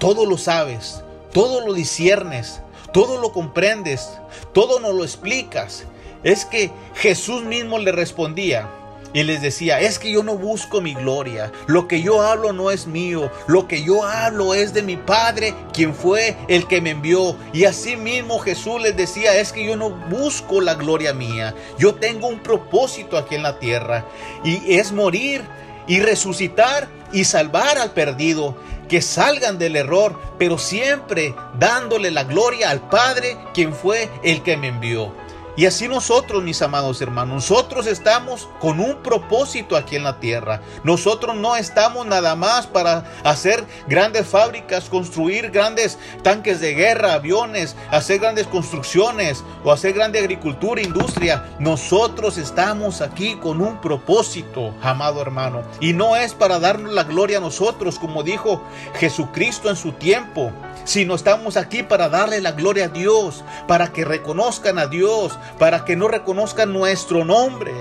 [0.00, 4.10] todo lo sabes, todo lo disiernes, todo lo comprendes,
[4.52, 5.84] todo nos lo explicas?
[6.22, 8.68] Es que Jesús mismo le respondía
[9.12, 12.70] y les decía, es que yo no busco mi gloria, lo que yo hablo no
[12.70, 16.90] es mío, lo que yo hablo es de mi Padre, quien fue el que me
[16.90, 17.34] envió.
[17.54, 21.94] Y así mismo Jesús les decía, es que yo no busco la gloria mía, yo
[21.94, 24.04] tengo un propósito aquí en la tierra
[24.44, 25.42] y es morir
[25.86, 28.56] y resucitar y salvar al perdido
[28.88, 34.56] que salgan del error, pero siempre dándole la gloria al Padre, quien fue el que
[34.56, 35.12] me envió.
[35.56, 40.60] Y así nosotros, mis amados hermanos, nosotros estamos con un propósito aquí en la tierra.
[40.84, 47.74] Nosotros no estamos nada más para hacer grandes fábricas, construir grandes tanques de guerra, aviones,
[47.90, 51.46] hacer grandes construcciones o hacer grande agricultura, industria.
[51.58, 55.62] Nosotros estamos aquí con un propósito, amado hermano.
[55.80, 58.62] Y no es para darnos la gloria a nosotros, como dijo
[58.98, 60.52] Jesucristo en su tiempo
[60.86, 65.84] sino estamos aquí para darle la gloria a Dios, para que reconozcan a Dios, para
[65.84, 67.72] que no reconozcan nuestro nombre.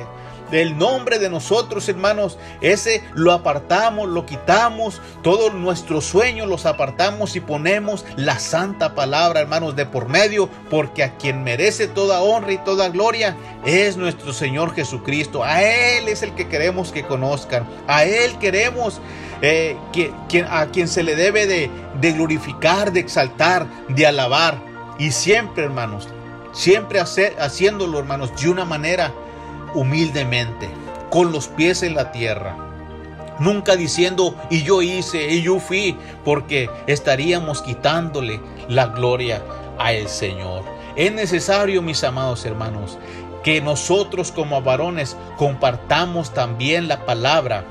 [0.52, 7.36] Del nombre de nosotros, hermanos, ese lo apartamos, lo quitamos, todos nuestros sueños los apartamos
[7.36, 12.54] y ponemos la santa palabra, hermanos, de por medio, porque a quien merece toda honra
[12.54, 15.44] y toda gloria es nuestro Señor Jesucristo.
[15.44, 19.02] A Él es el que queremos que conozcan, a Él queremos
[19.42, 20.14] eh, que,
[20.48, 24.62] a quien se le debe de, de glorificar, de exaltar, de alabar.
[25.00, 26.08] Y siempre, hermanos,
[26.56, 29.14] siempre haciéndolo, hermanos, de una manera
[29.76, 30.70] humildemente,
[31.12, 32.58] con los pies en la tierra.
[33.38, 38.40] Nunca diciendo, y yo hice, y yo fui, porque estaríamos quitándole
[38.70, 39.44] la gloria
[39.78, 40.64] al Señor.
[40.96, 42.98] Es necesario, mis amados hermanos,
[43.44, 47.66] que nosotros como varones compartamos también la palabra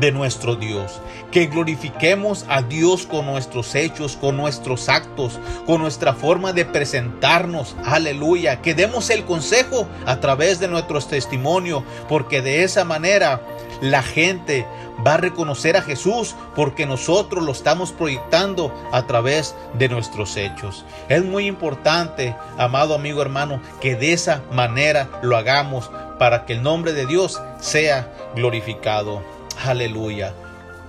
[0.00, 1.00] de nuestro Dios.
[1.30, 7.76] Que glorifiquemos a Dios con nuestros hechos, con nuestros actos, con nuestra forma de presentarnos.
[7.84, 8.60] Aleluya.
[8.60, 13.40] Que demos el consejo a través de nuestros testimonios, porque de esa manera
[13.80, 14.66] la gente
[15.04, 20.84] va a reconocer a Jesús porque nosotros lo estamos proyectando a través de nuestros hechos.
[21.08, 26.62] Es muy importante, amado amigo hermano, que de esa manera lo hagamos para que el
[26.62, 29.22] nombre de Dios sea glorificado.
[29.64, 30.34] Aleluya.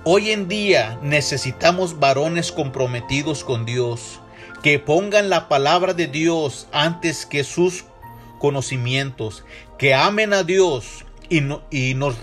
[0.04, 4.20] Hoy en día necesitamos varones comprometidos con Dios,
[4.62, 7.84] que pongan la palabra de Dios antes que sus
[8.38, 9.44] conocimientos,
[9.78, 12.16] que amen a Dios y, y nos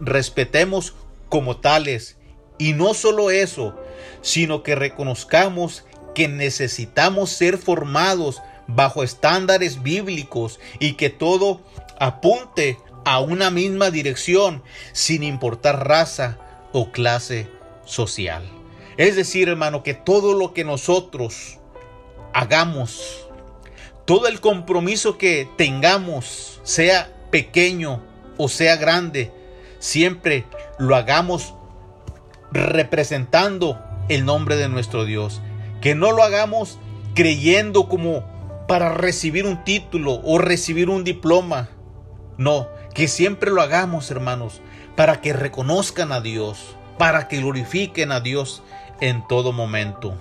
[0.00, 0.94] respetemos
[1.28, 2.16] como tales.
[2.58, 3.74] Y no solo eso,
[4.22, 11.60] sino que reconozcamos que necesitamos ser formados bajo estándares bíblicos y que todo
[11.98, 16.38] apunte a una misma dirección sin importar raza
[16.72, 17.48] o clase
[17.84, 18.42] social.
[18.96, 21.60] Es decir, hermano, que todo lo que nosotros
[22.34, 23.28] hagamos,
[24.06, 28.02] todo el compromiso que tengamos, sea pequeño
[28.38, 29.30] o sea grande,
[29.78, 30.44] siempre
[30.80, 31.54] lo hagamos
[32.50, 35.40] representando el nombre de nuestro Dios.
[35.80, 36.80] Que no lo hagamos
[37.14, 38.24] creyendo como
[38.66, 41.68] para recibir un título o recibir un diploma.
[42.36, 44.62] No, que siempre lo hagamos, hermanos,
[44.96, 48.62] para que reconozcan a Dios, para que glorifiquen a Dios
[49.02, 50.14] en todo momento.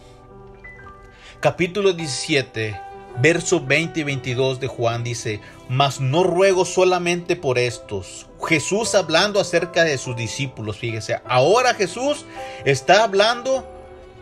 [1.40, 2.78] Capítulo 17,
[3.22, 8.28] verso 20 y 22 de Juan dice, mas no ruego solamente por estos.
[8.46, 12.26] Jesús hablando acerca de sus discípulos, fíjese, ahora Jesús
[12.66, 13.66] está hablando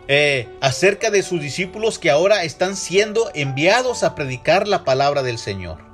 [0.06, 5.38] eh, acerca de sus discípulos que ahora están siendo enviados a predicar la palabra del
[5.38, 5.93] Señor.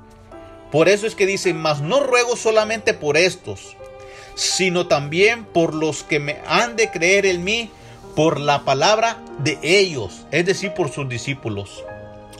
[0.71, 3.75] Por eso es que dice, mas no ruego solamente por estos,
[4.35, 7.69] sino también por los que me han de creer en mí
[8.15, 11.83] por la palabra de ellos, es decir, por sus discípulos.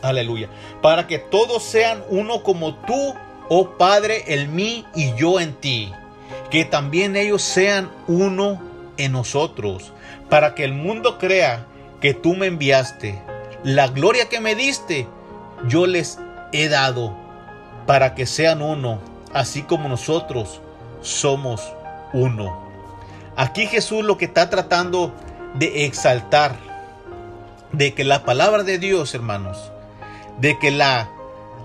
[0.02, 0.50] Aleluya.
[0.82, 3.14] Para que todos sean uno como tú,
[3.50, 5.92] oh Padre, en mí y yo en ti.
[6.50, 8.62] Que también ellos sean uno
[8.98, 9.94] en nosotros,
[10.30, 11.66] para que el mundo crea
[12.00, 13.22] que tú me enviaste.
[13.64, 15.08] La gloria que me diste,
[15.68, 16.18] yo les
[16.52, 17.16] he dado
[17.86, 19.00] para que sean uno,
[19.34, 20.62] así como nosotros
[21.02, 21.62] somos
[22.14, 22.62] uno.
[23.36, 25.14] Aquí Jesús lo que está tratando
[25.56, 26.56] de exaltar,
[27.72, 29.72] de que la palabra de Dios, hermanos,
[30.40, 31.10] de que la,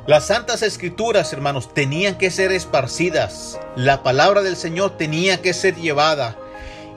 [0.07, 5.74] las santas escrituras, hermanos, tenían que ser esparcidas, la palabra del Señor tenía que ser
[5.76, 6.37] llevada.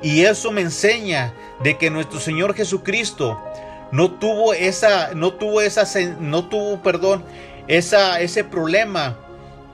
[0.01, 3.37] Y eso me enseña de que nuestro Señor Jesucristo
[3.91, 5.85] no tuvo esa, no tuvo esa,
[6.19, 7.23] no tuvo, perdón,
[7.69, 9.17] ese problema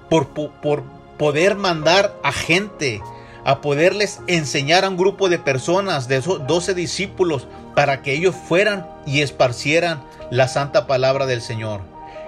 [0.09, 0.83] por, por
[1.17, 3.01] poder mandar a gente,
[3.43, 8.35] a poderles enseñar a un grupo de personas, de esos 12 discípulos, para que ellos
[8.35, 11.81] fueran y esparcieran la santa palabra del Señor.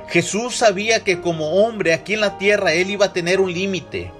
[0.07, 4.11] Jesús sabía que como hombre aquí en la tierra él iba a tener un límite.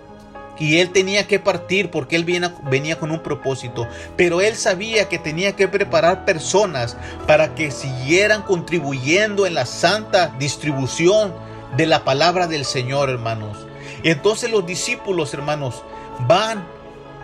[0.59, 3.87] Y él tenía que partir porque él venía, con un propósito.
[4.15, 6.97] Pero él sabía que tenía que preparar personas
[7.27, 11.31] para que siguieran contribuyendo en la santa distribución
[11.77, 13.57] de la palabra del Señor, hermanos.
[14.03, 15.83] Entonces los discípulos, hermanos,
[16.27, 16.67] van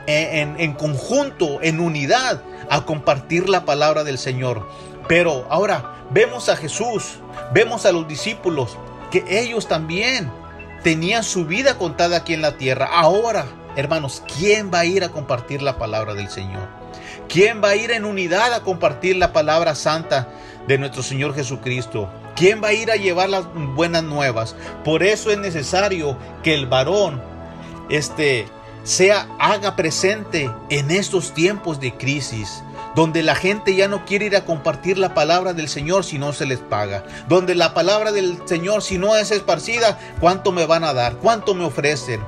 [0.08, 4.70] en, en, conjunto, en unidad, a compartir la palabra del Señor.
[5.08, 7.20] Pero ahora vemos a Jesús,
[7.54, 8.78] vemos a los discípulos,
[9.12, 10.32] que ellos también
[10.84, 12.90] tenían su vida contada aquí en la tierra.
[12.94, 13.46] Ahora,
[13.76, 16.68] hermanos, ¿quién va a ir a compartir la palabra del Señor?
[17.28, 20.30] ¿Quién va a ir en unidad a compartir la palabra santa
[20.68, 22.10] de nuestro Señor Jesucristo?
[22.36, 24.56] ¿Quién va a ir a llevar las buenas nuevas?
[24.84, 27.22] Por eso es necesario que el varón
[27.90, 28.48] este,
[28.84, 32.64] sea, haga presente en estos tiempos de crisis
[32.96, 36.32] donde la gente ya no quiere ir a compartir la palabra del Señor si no
[36.34, 40.84] se les paga, donde la palabra del Señor si no es esparcida, ¿cuánto me van
[40.84, 41.16] a dar?
[41.16, 42.22] ¿Cuánto me ofrecen?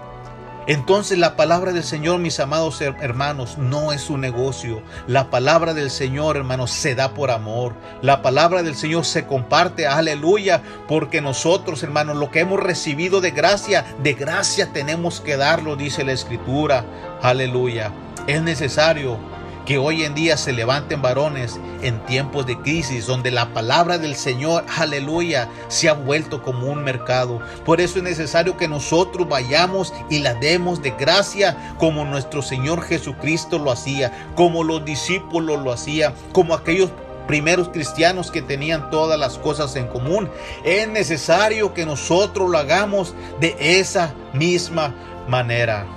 [0.67, 4.81] Entonces la palabra del Señor, mis amados hermanos, no es un negocio.
[5.05, 7.73] La palabra del Señor, hermanos, se da por amor.
[8.01, 13.31] La palabra del Señor se comparte, aleluya, porque nosotros, hermanos, lo que hemos recibido de
[13.31, 16.83] gracia, de gracia tenemos que darlo, dice la Escritura.
[17.21, 17.91] Aleluya.
[18.25, 19.19] Es necesario
[19.65, 24.15] que hoy en día se levanten varones en tiempos de crisis donde la palabra del
[24.15, 27.41] Señor, aleluya, se ha vuelto como un mercado.
[27.65, 32.83] Por eso es necesario que nosotros vayamos y la demos de gracia como nuestro Señor
[32.83, 36.91] Jesucristo lo hacía, como los discípulos lo hacían, como aquellos
[37.27, 40.29] primeros cristianos que tenían todas las cosas en común.
[40.63, 44.93] Es necesario que nosotros lo hagamos de esa misma
[45.27, 45.87] manera.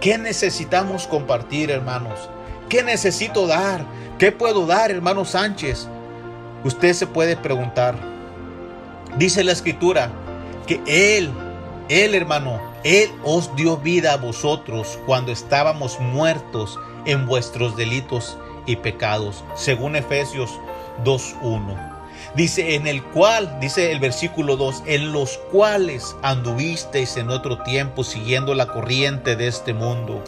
[0.00, 2.30] ¿Qué necesitamos compartir, hermanos?
[2.68, 3.84] ¿Qué necesito dar?
[4.18, 5.86] ¿Qué puedo dar, hermano Sánchez?
[6.64, 7.94] Usted se puede preguntar.
[9.18, 10.10] Dice la escritura
[10.66, 11.30] que Él,
[11.88, 18.36] Él hermano, Él os dio vida a vosotros cuando estábamos muertos en vuestros delitos
[18.66, 20.50] y pecados, según Efesios
[21.04, 21.92] 2.1.
[22.34, 28.02] Dice, en el cual, dice el versículo 2, en los cuales anduvisteis en otro tiempo
[28.02, 30.24] siguiendo la corriente de este mundo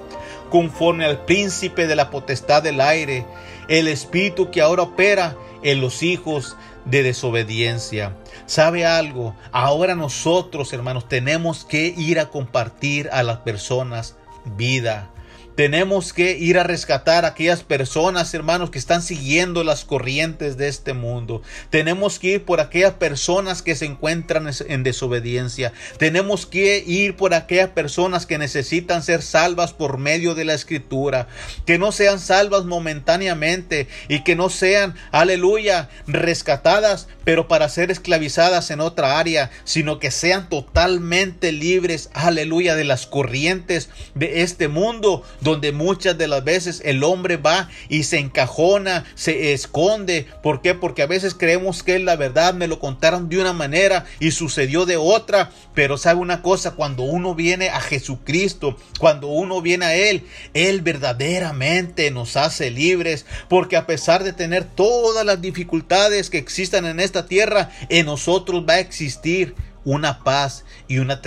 [0.51, 3.26] conforme al príncipe de la potestad del aire,
[3.68, 8.16] el espíritu que ahora opera en los hijos de desobediencia.
[8.46, 9.34] ¿Sabe algo?
[9.53, 14.16] Ahora nosotros, hermanos, tenemos que ir a compartir a las personas
[14.57, 15.11] vida.
[15.59, 20.69] Tenemos que ir a rescatar a aquellas personas, hermanos, que están siguiendo las corrientes de
[20.69, 21.43] este mundo.
[21.69, 25.73] Tenemos que ir por aquellas personas que se encuentran en desobediencia.
[25.99, 31.27] Tenemos que ir por aquellas personas que necesitan ser salvas por medio de la escritura.
[31.67, 38.71] Que no sean salvas momentáneamente y que no sean, aleluya, rescatadas, pero para ser esclavizadas
[38.71, 45.25] en otra área, sino que sean totalmente libres, aleluya, de las corrientes de este mundo
[45.49, 50.26] donde muchas de las veces el hombre va y se encajona, se esconde.
[50.42, 50.74] ¿Por qué?
[50.74, 54.84] Porque a veces creemos que la verdad, me lo contaron de una manera y sucedió
[54.84, 55.51] de otra.
[55.74, 60.82] Pero sabe una cosa, cuando uno viene a Jesucristo, cuando uno viene a Él, Él
[60.82, 63.24] verdaderamente nos hace libres.
[63.49, 68.64] Porque a pesar de tener todas las dificultades que existan en esta tierra, en nosotros
[68.68, 71.22] va a existir una paz y una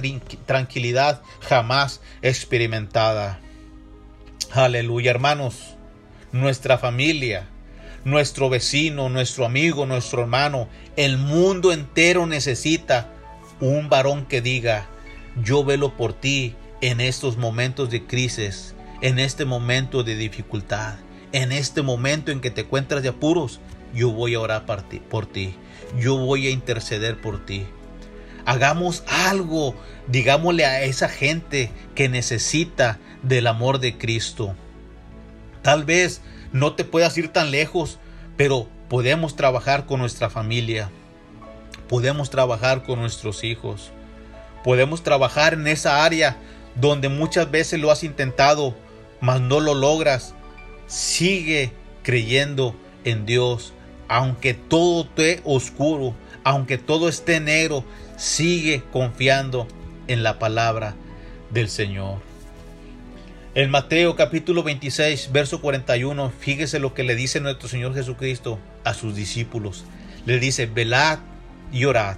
[0.45, 3.39] tranquilidad jamás experimentada.
[4.53, 5.77] Aleluya, hermanos.
[6.33, 7.47] Nuestra familia,
[8.03, 13.13] nuestro vecino, nuestro amigo, nuestro hermano, el mundo entero necesita
[13.61, 14.89] un varón que diga,
[15.41, 20.95] yo velo por ti en estos momentos de crisis, en este momento de dificultad,
[21.31, 23.61] en este momento en que te encuentras de apuros,
[23.93, 25.55] yo voy a orar por ti, por ti.
[25.97, 27.65] yo voy a interceder por ti.
[28.45, 29.75] Hagamos algo,
[30.07, 34.55] digámosle a esa gente que necesita del amor de Cristo.
[35.61, 37.99] Tal vez no te puedas ir tan lejos,
[38.37, 40.89] pero podemos trabajar con nuestra familia.
[41.87, 43.91] Podemos trabajar con nuestros hijos.
[44.63, 46.37] Podemos trabajar en esa área
[46.75, 48.75] donde muchas veces lo has intentado,
[49.19, 50.33] mas no lo logras.
[50.87, 53.73] Sigue creyendo en Dios,
[54.07, 57.83] aunque todo esté oscuro, aunque todo esté negro,
[58.17, 59.67] sigue confiando
[60.07, 60.95] en la palabra
[61.49, 62.30] del Señor.
[63.53, 68.93] En Mateo capítulo 26, verso 41, fíjese lo que le dice nuestro Señor Jesucristo a
[68.93, 69.83] sus discípulos.
[70.25, 71.19] Le dice, velad
[71.69, 72.15] y orad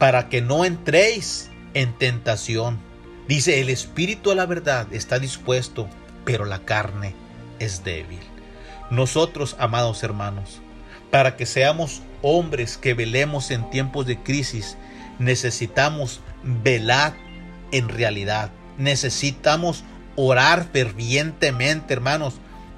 [0.00, 2.80] para que no entréis en tentación.
[3.28, 5.88] Dice, el espíritu a la verdad está dispuesto,
[6.24, 7.14] pero la carne
[7.60, 8.18] es débil.
[8.90, 10.60] Nosotros, amados hermanos,
[11.12, 14.76] para que seamos hombres que velemos en tiempos de crisis,
[15.20, 17.14] necesitamos velar
[17.70, 18.50] en realidad.
[18.78, 19.84] Necesitamos
[20.16, 22.34] orar fervientemente, hermanos,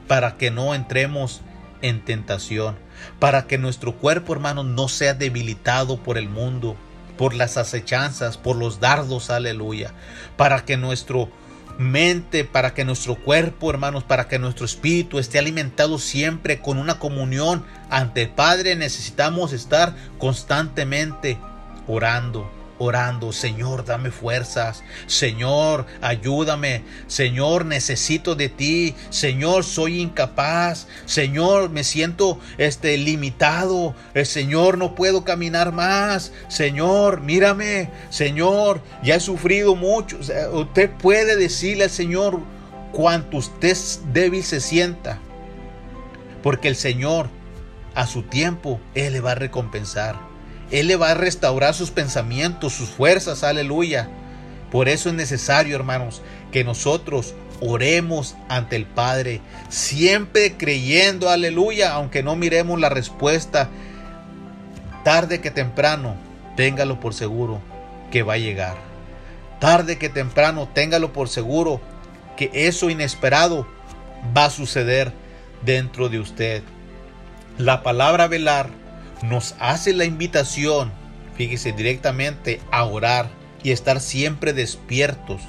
[0.07, 1.41] para que no entremos
[1.83, 2.77] en tentación,
[3.19, 6.77] para que nuestro cuerpo, hermanos, no sea debilitado por el mundo,
[7.17, 9.93] por las acechanzas, por los dardos, aleluya,
[10.37, 11.31] para que nuestro
[11.79, 16.99] mente, para que nuestro cuerpo, hermanos, para que nuestro espíritu esté alimentado siempre con una
[16.99, 21.39] comunión ante el Padre, necesitamos estar constantemente
[21.87, 31.71] orando, orando, Señor, dame fuerzas, Señor, ayúdame, Señor, necesito de ti, Señor, soy incapaz, Señor,
[31.71, 39.21] me siento este limitado, el Señor, no puedo caminar más, Señor, mírame, Señor, ya he
[39.21, 40.19] sufrido mucho.
[40.53, 42.41] Usted puede decirle al Señor
[42.93, 43.77] cuánto usted
[44.13, 45.19] débil se sienta,
[46.43, 47.29] porque el Señor
[47.95, 50.28] a su tiempo él le va a recompensar.
[50.71, 54.09] Él le va a restaurar sus pensamientos, sus fuerzas, aleluya.
[54.71, 56.21] Por eso es necesario, hermanos,
[56.53, 63.69] que nosotros oremos ante el Padre, siempre creyendo, aleluya, aunque no miremos la respuesta,
[65.05, 66.17] tarde que temprano,
[66.57, 67.61] téngalo por seguro
[68.11, 68.77] que va a llegar.
[69.59, 71.81] Tarde que temprano, téngalo por seguro
[72.37, 73.67] que eso inesperado
[74.37, 75.13] va a suceder
[75.65, 76.63] dentro de usted.
[77.57, 78.71] La palabra velar
[79.23, 80.93] nos hace la invitación,
[81.37, 83.31] fíjese directamente, a orar
[83.63, 85.41] y estar siempre despiertos,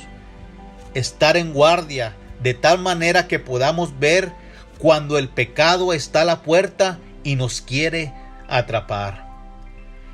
[0.94, 4.32] estar en guardia, de tal manera que podamos ver
[4.78, 8.14] cuando el pecado está a la puerta y nos quiere
[8.48, 9.28] atrapar.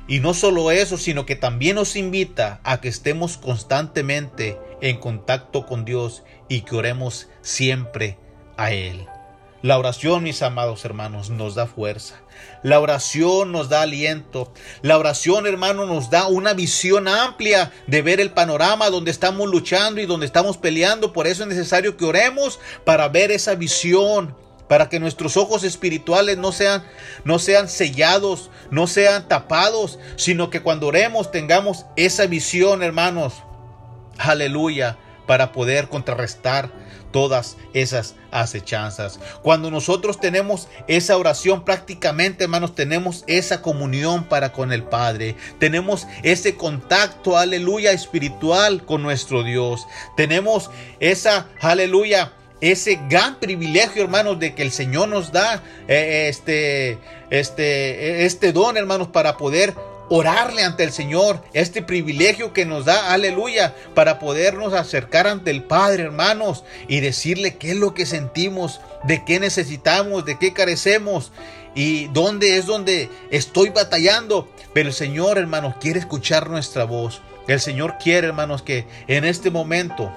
[0.08, 5.66] Y no solo eso, sino que también nos invita a que estemos constantemente en contacto
[5.66, 8.18] con Dios y que oremos siempre
[8.56, 9.06] a Él.
[9.62, 12.20] La oración, mis amados hermanos, nos da fuerza.
[12.62, 14.52] La oración nos da aliento.
[14.82, 20.00] La oración, hermano, nos da una visión amplia de ver el panorama donde estamos luchando
[20.00, 21.12] y donde estamos peleando.
[21.12, 24.34] Por eso es necesario que oremos para ver esa visión,
[24.68, 26.84] para que nuestros ojos espirituales no sean
[27.24, 33.34] no sean sellados, no sean tapados, sino que cuando oremos tengamos esa visión, hermanos.
[34.18, 36.70] Aleluya, para poder contrarrestar
[37.12, 39.18] todas esas acechanzas.
[39.42, 45.34] Cuando nosotros tenemos esa oración, prácticamente, hermanos, tenemos esa comunión para con el Padre.
[45.58, 49.86] Tenemos ese contacto, aleluya, espiritual con nuestro Dios.
[50.16, 50.70] Tenemos
[51.00, 56.98] esa, aleluya, ese gran privilegio, hermanos, de que el Señor nos da eh, este,
[57.30, 59.74] este, este don, hermanos, para poder
[60.08, 65.64] orarle ante el Señor, este privilegio que nos da, aleluya, para podernos acercar ante el
[65.64, 71.32] Padre, hermanos, y decirle qué es lo que sentimos, de qué necesitamos, de qué carecemos
[71.74, 74.48] y dónde es donde estoy batallando.
[74.72, 77.20] Pero el Señor, hermanos, quiere escuchar nuestra voz.
[77.48, 80.10] El Señor quiere, hermanos, que en este momento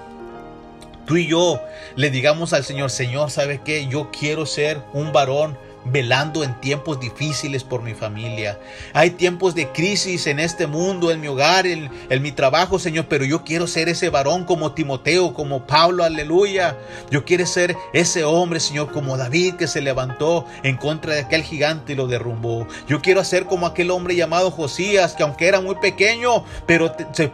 [1.06, 1.60] tú y yo
[1.96, 3.86] le digamos al Señor, Señor, ¿sabe qué?
[3.88, 8.58] Yo quiero ser un varón velando en tiempos difíciles por mi familia.
[8.92, 13.24] Hay tiempos de crisis en este mundo, en mi hogar, en, mi trabajo, Señor, pero
[13.24, 16.76] yo quiero ser ese varón como Timoteo, como Pablo, aleluya.
[17.10, 21.42] Yo quiero ser ese hombre, Señor, como David que se levantó en contra de aquel
[21.42, 22.66] gigante y lo derrumbó.
[22.86, 27.32] Yo quiero ser como aquel hombre llamado Josías, que aunque era muy pequeño, pero se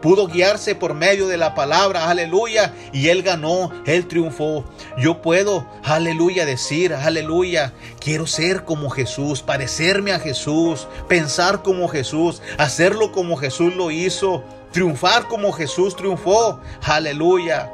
[0.00, 4.64] pudo guiarse por medio de la palabra, aleluya, y él ganó, él triunfó.
[4.98, 12.42] Yo puedo, aleluya, decir, aleluya, quiero ser como Jesús, parecerme a Jesús, pensar como Jesús,
[12.58, 17.70] hacerlo como Jesús lo hizo, triunfar como Jesús triunfó, aleluya.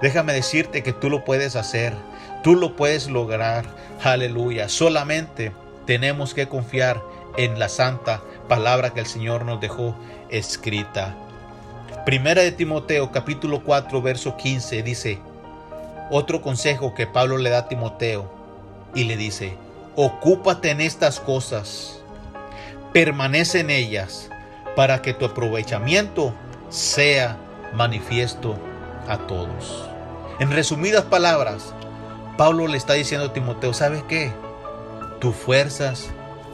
[0.00, 1.94] Déjame decirte que tú lo puedes hacer,
[2.42, 3.64] tú lo puedes lograr,
[4.02, 4.68] aleluya.
[4.68, 5.52] Solamente
[5.86, 7.02] tenemos que confiar
[7.36, 9.96] en la santa palabra que el Señor nos dejó
[10.30, 11.16] escrita.
[12.06, 15.18] Primera de Timoteo capítulo 4 verso 15 dice,
[16.08, 18.30] otro consejo que Pablo le da a Timoteo
[18.94, 19.56] y le dice,
[19.96, 22.00] ocúpate en estas cosas,
[22.92, 24.30] permanece en ellas,
[24.76, 26.32] para que tu aprovechamiento
[26.68, 27.38] sea
[27.74, 28.56] manifiesto
[29.08, 29.88] a todos.
[30.38, 31.74] En resumidas palabras,
[32.36, 34.30] Pablo le está diciendo a Timoteo, ¿sabes qué?
[35.18, 36.10] Tus fuerzas,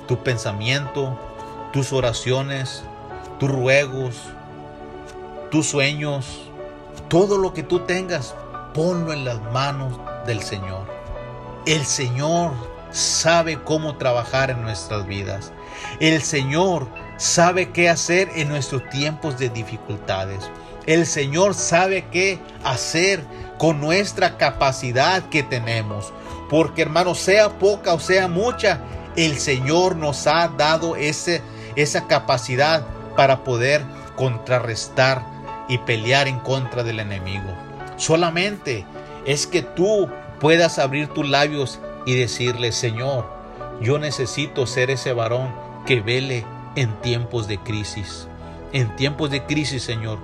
[0.08, 1.20] tu pensamiento,
[1.74, 2.84] tus oraciones,
[3.38, 4.16] tus ruegos,
[5.52, 6.40] tus sueños,
[7.08, 8.34] todo lo que tú tengas,
[8.72, 10.86] ponlo en las manos del Señor.
[11.66, 12.52] El Señor
[12.90, 15.52] sabe cómo trabajar en nuestras vidas.
[16.00, 16.88] El Señor
[17.18, 20.50] sabe qué hacer en nuestros tiempos de dificultades.
[20.86, 23.22] El Señor sabe qué hacer
[23.58, 26.14] con nuestra capacidad que tenemos.
[26.48, 28.80] Porque hermano, sea poca o sea mucha,
[29.16, 31.42] el Señor nos ha dado ese,
[31.76, 32.86] esa capacidad
[33.16, 33.84] para poder
[34.16, 35.31] contrarrestar
[35.68, 37.52] y pelear en contra del enemigo.
[37.96, 38.84] Solamente
[39.24, 40.08] es que tú
[40.40, 43.30] puedas abrir tus labios y decirle, Señor,
[43.80, 45.52] yo necesito ser ese varón
[45.86, 46.44] que vele
[46.76, 48.28] en tiempos de crisis.
[48.72, 50.18] En tiempos de crisis, Señor,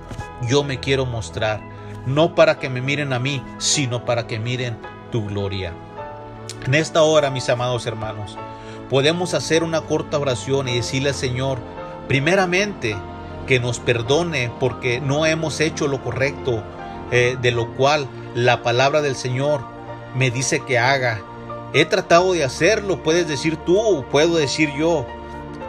[0.48, 1.60] yo me quiero mostrar,
[2.06, 4.78] no para que me miren a mí, sino para que miren
[5.12, 5.72] tu gloria.
[6.66, 8.36] En esta hora, mis amados hermanos,
[8.88, 11.58] podemos hacer una corta oración y decirle al Señor,
[12.08, 12.96] primeramente,
[13.48, 16.62] que nos perdone porque no hemos hecho lo correcto,
[17.10, 19.62] eh, de lo cual la palabra del Señor
[20.14, 21.22] me dice que haga.
[21.72, 25.06] He tratado de hacerlo, puedes decir tú, puedo decir yo,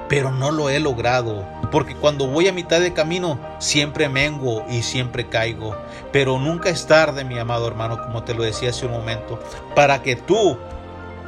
[0.10, 1.48] pero no lo he logrado.
[1.72, 5.76] Porque cuando voy a mitad de camino, siempre mengo y siempre caigo.
[6.12, 9.40] Pero nunca es tarde, mi amado hermano, como te lo decía hace un momento,
[9.76, 10.58] para que tú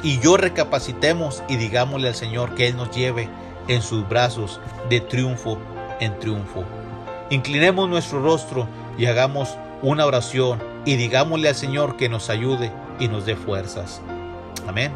[0.02, 3.28] y yo recapacitemos y digámosle al Señor que Él nos lleve
[3.68, 5.58] en sus brazos de triunfo
[6.00, 6.64] en triunfo.
[7.30, 8.68] Inclinemos nuestro rostro
[8.98, 14.00] y hagamos una oración y digámosle al Señor que nos ayude y nos dé fuerzas.
[14.66, 14.92] Amén.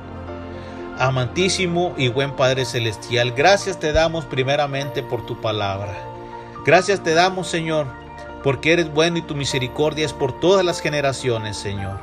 [0.99, 5.94] Amantísimo y buen Padre Celestial, gracias te damos primeramente por tu palabra.
[6.64, 7.86] Gracias te damos, Señor,
[8.42, 11.99] porque eres bueno y tu misericordia es por todas las generaciones, Señor.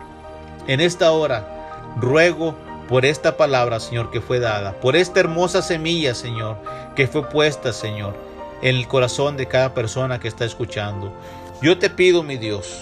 [0.67, 2.55] En esta hora, ruego
[2.87, 6.57] por esta palabra, Señor, que fue dada, por esta hermosa semilla, Señor,
[6.95, 8.15] que fue puesta, Señor,
[8.63, 11.13] el corazón de cada persona que está escuchando.
[11.61, 12.79] Yo te pido, mi Dios,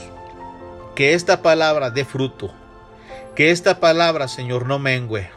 [0.94, 2.54] que esta palabra dé fruto,
[3.36, 5.32] que esta palabra, Señor, no mengüe,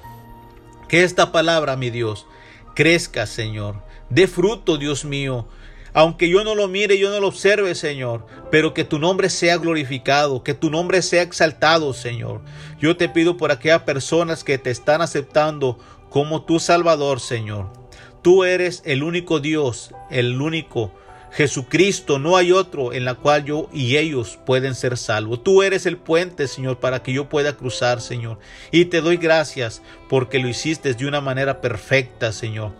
[0.86, 2.26] que esta palabra, mi Dios,
[2.74, 3.76] crezca, Señor.
[4.10, 5.48] Dé fruto, Dios mío.
[5.94, 9.56] Aunque yo no lo mire, yo no lo observe, Señor, pero que tu nombre sea
[9.56, 12.42] glorificado, que tu nombre sea exaltado, Señor.
[12.78, 15.78] Yo te pido por aquellas personas que te están aceptando
[16.10, 17.83] como tu Salvador, Señor.
[18.24, 20.92] Tú eres el único Dios, el único
[21.30, 25.42] Jesucristo, no hay otro en la cual yo y ellos pueden ser salvos.
[25.42, 28.38] Tú eres el puente, Señor, para que yo pueda cruzar, Señor.
[28.70, 32.72] Y te doy gracias porque lo hiciste de una manera perfecta, Señor.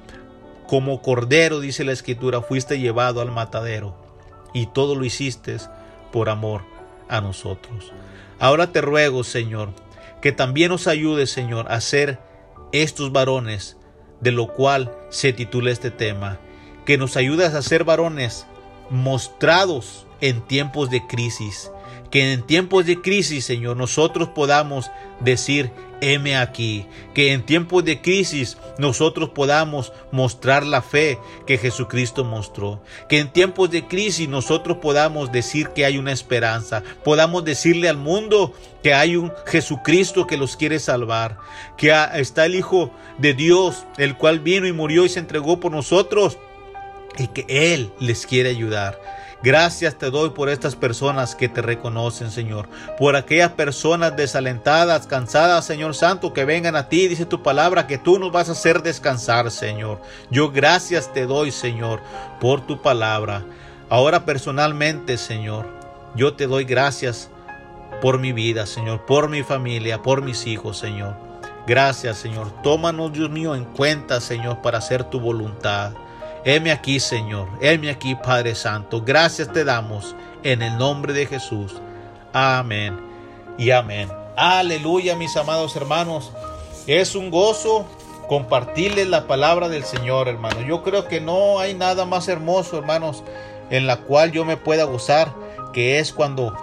[0.67, 3.95] Como cordero, dice la Escritura, fuiste llevado al matadero.
[4.55, 5.59] Y todo lo hiciste
[6.11, 6.63] por amor
[7.11, 7.93] a nosotros.
[8.39, 9.75] Ahora te ruego, Señor,
[10.23, 12.19] que también nos ayudes, Señor, a ser
[12.73, 13.77] estos varones,
[14.25, 16.41] de lo cual se titula este tema
[16.87, 18.47] que nos ayudas a ser varones
[18.91, 21.71] mostrados en tiempos de crisis.
[22.11, 25.71] Que en tiempos de crisis, Señor, nosotros podamos decir,
[26.13, 26.87] heme aquí.
[27.15, 32.83] Que en tiempos de crisis nosotros podamos mostrar la fe que Jesucristo mostró.
[33.09, 36.83] Que en tiempos de crisis nosotros podamos decir que hay una esperanza.
[37.05, 38.53] Podamos decirle al mundo
[38.83, 41.39] que hay un Jesucristo que los quiere salvar.
[41.77, 45.73] Que está el Hijo de Dios, el cual vino y murió y se entregó por
[45.73, 46.39] nosotros
[47.19, 49.24] y que Él les quiere ayudar.
[49.45, 52.67] Gracias te doy por estas personas que te reconocen, Señor.
[52.99, 57.99] Por aquellas personas desalentadas, cansadas, Señor Santo, que vengan a ti, dice tu palabra, que
[57.99, 60.01] tú nos vas a hacer descansar, Señor.
[60.31, 62.01] Yo gracias te doy, Señor,
[62.41, 63.45] por tu palabra.
[63.91, 65.67] Ahora personalmente, Señor,
[66.17, 67.29] yo te doy gracias
[68.01, 71.17] por mi vida, Señor, por mi familia, por mis hijos, Señor.
[71.67, 72.51] Gracias, Señor.
[72.63, 75.93] Tómanos, Dios mío, en cuenta, Señor, para hacer tu voluntad.
[76.47, 77.49] Heme aquí, Señor.
[77.63, 79.03] Heme aquí, Padre Santo.
[79.03, 81.81] Gracias te damos en el nombre de Jesús.
[82.35, 83.01] Amén
[83.57, 84.11] y amén.
[84.37, 86.33] Aleluya, mis amados hermanos.
[86.87, 87.87] Es un gozo
[88.29, 90.61] compartirles la palabra del Señor, hermano.
[90.61, 93.25] Yo creo que no hay nada más hermoso, hermanos,
[93.71, 95.33] en la cual yo me pueda gozar,
[95.73, 96.55] que es cuando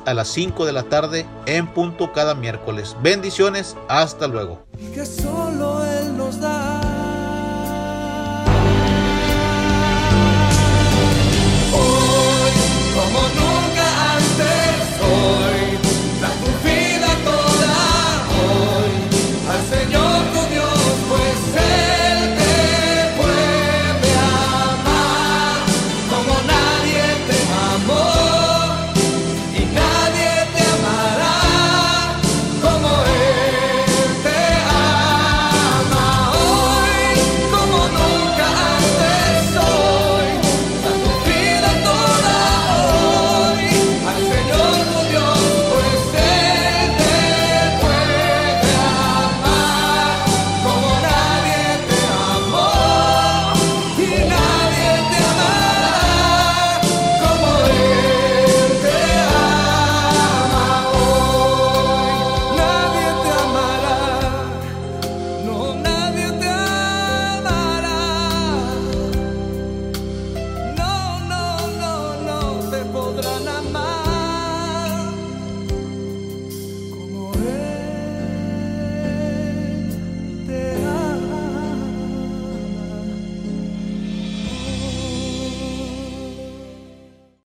[0.05, 2.97] a las 5 de la tarde en punto cada miércoles.
[3.01, 4.65] Bendiciones, hasta luego.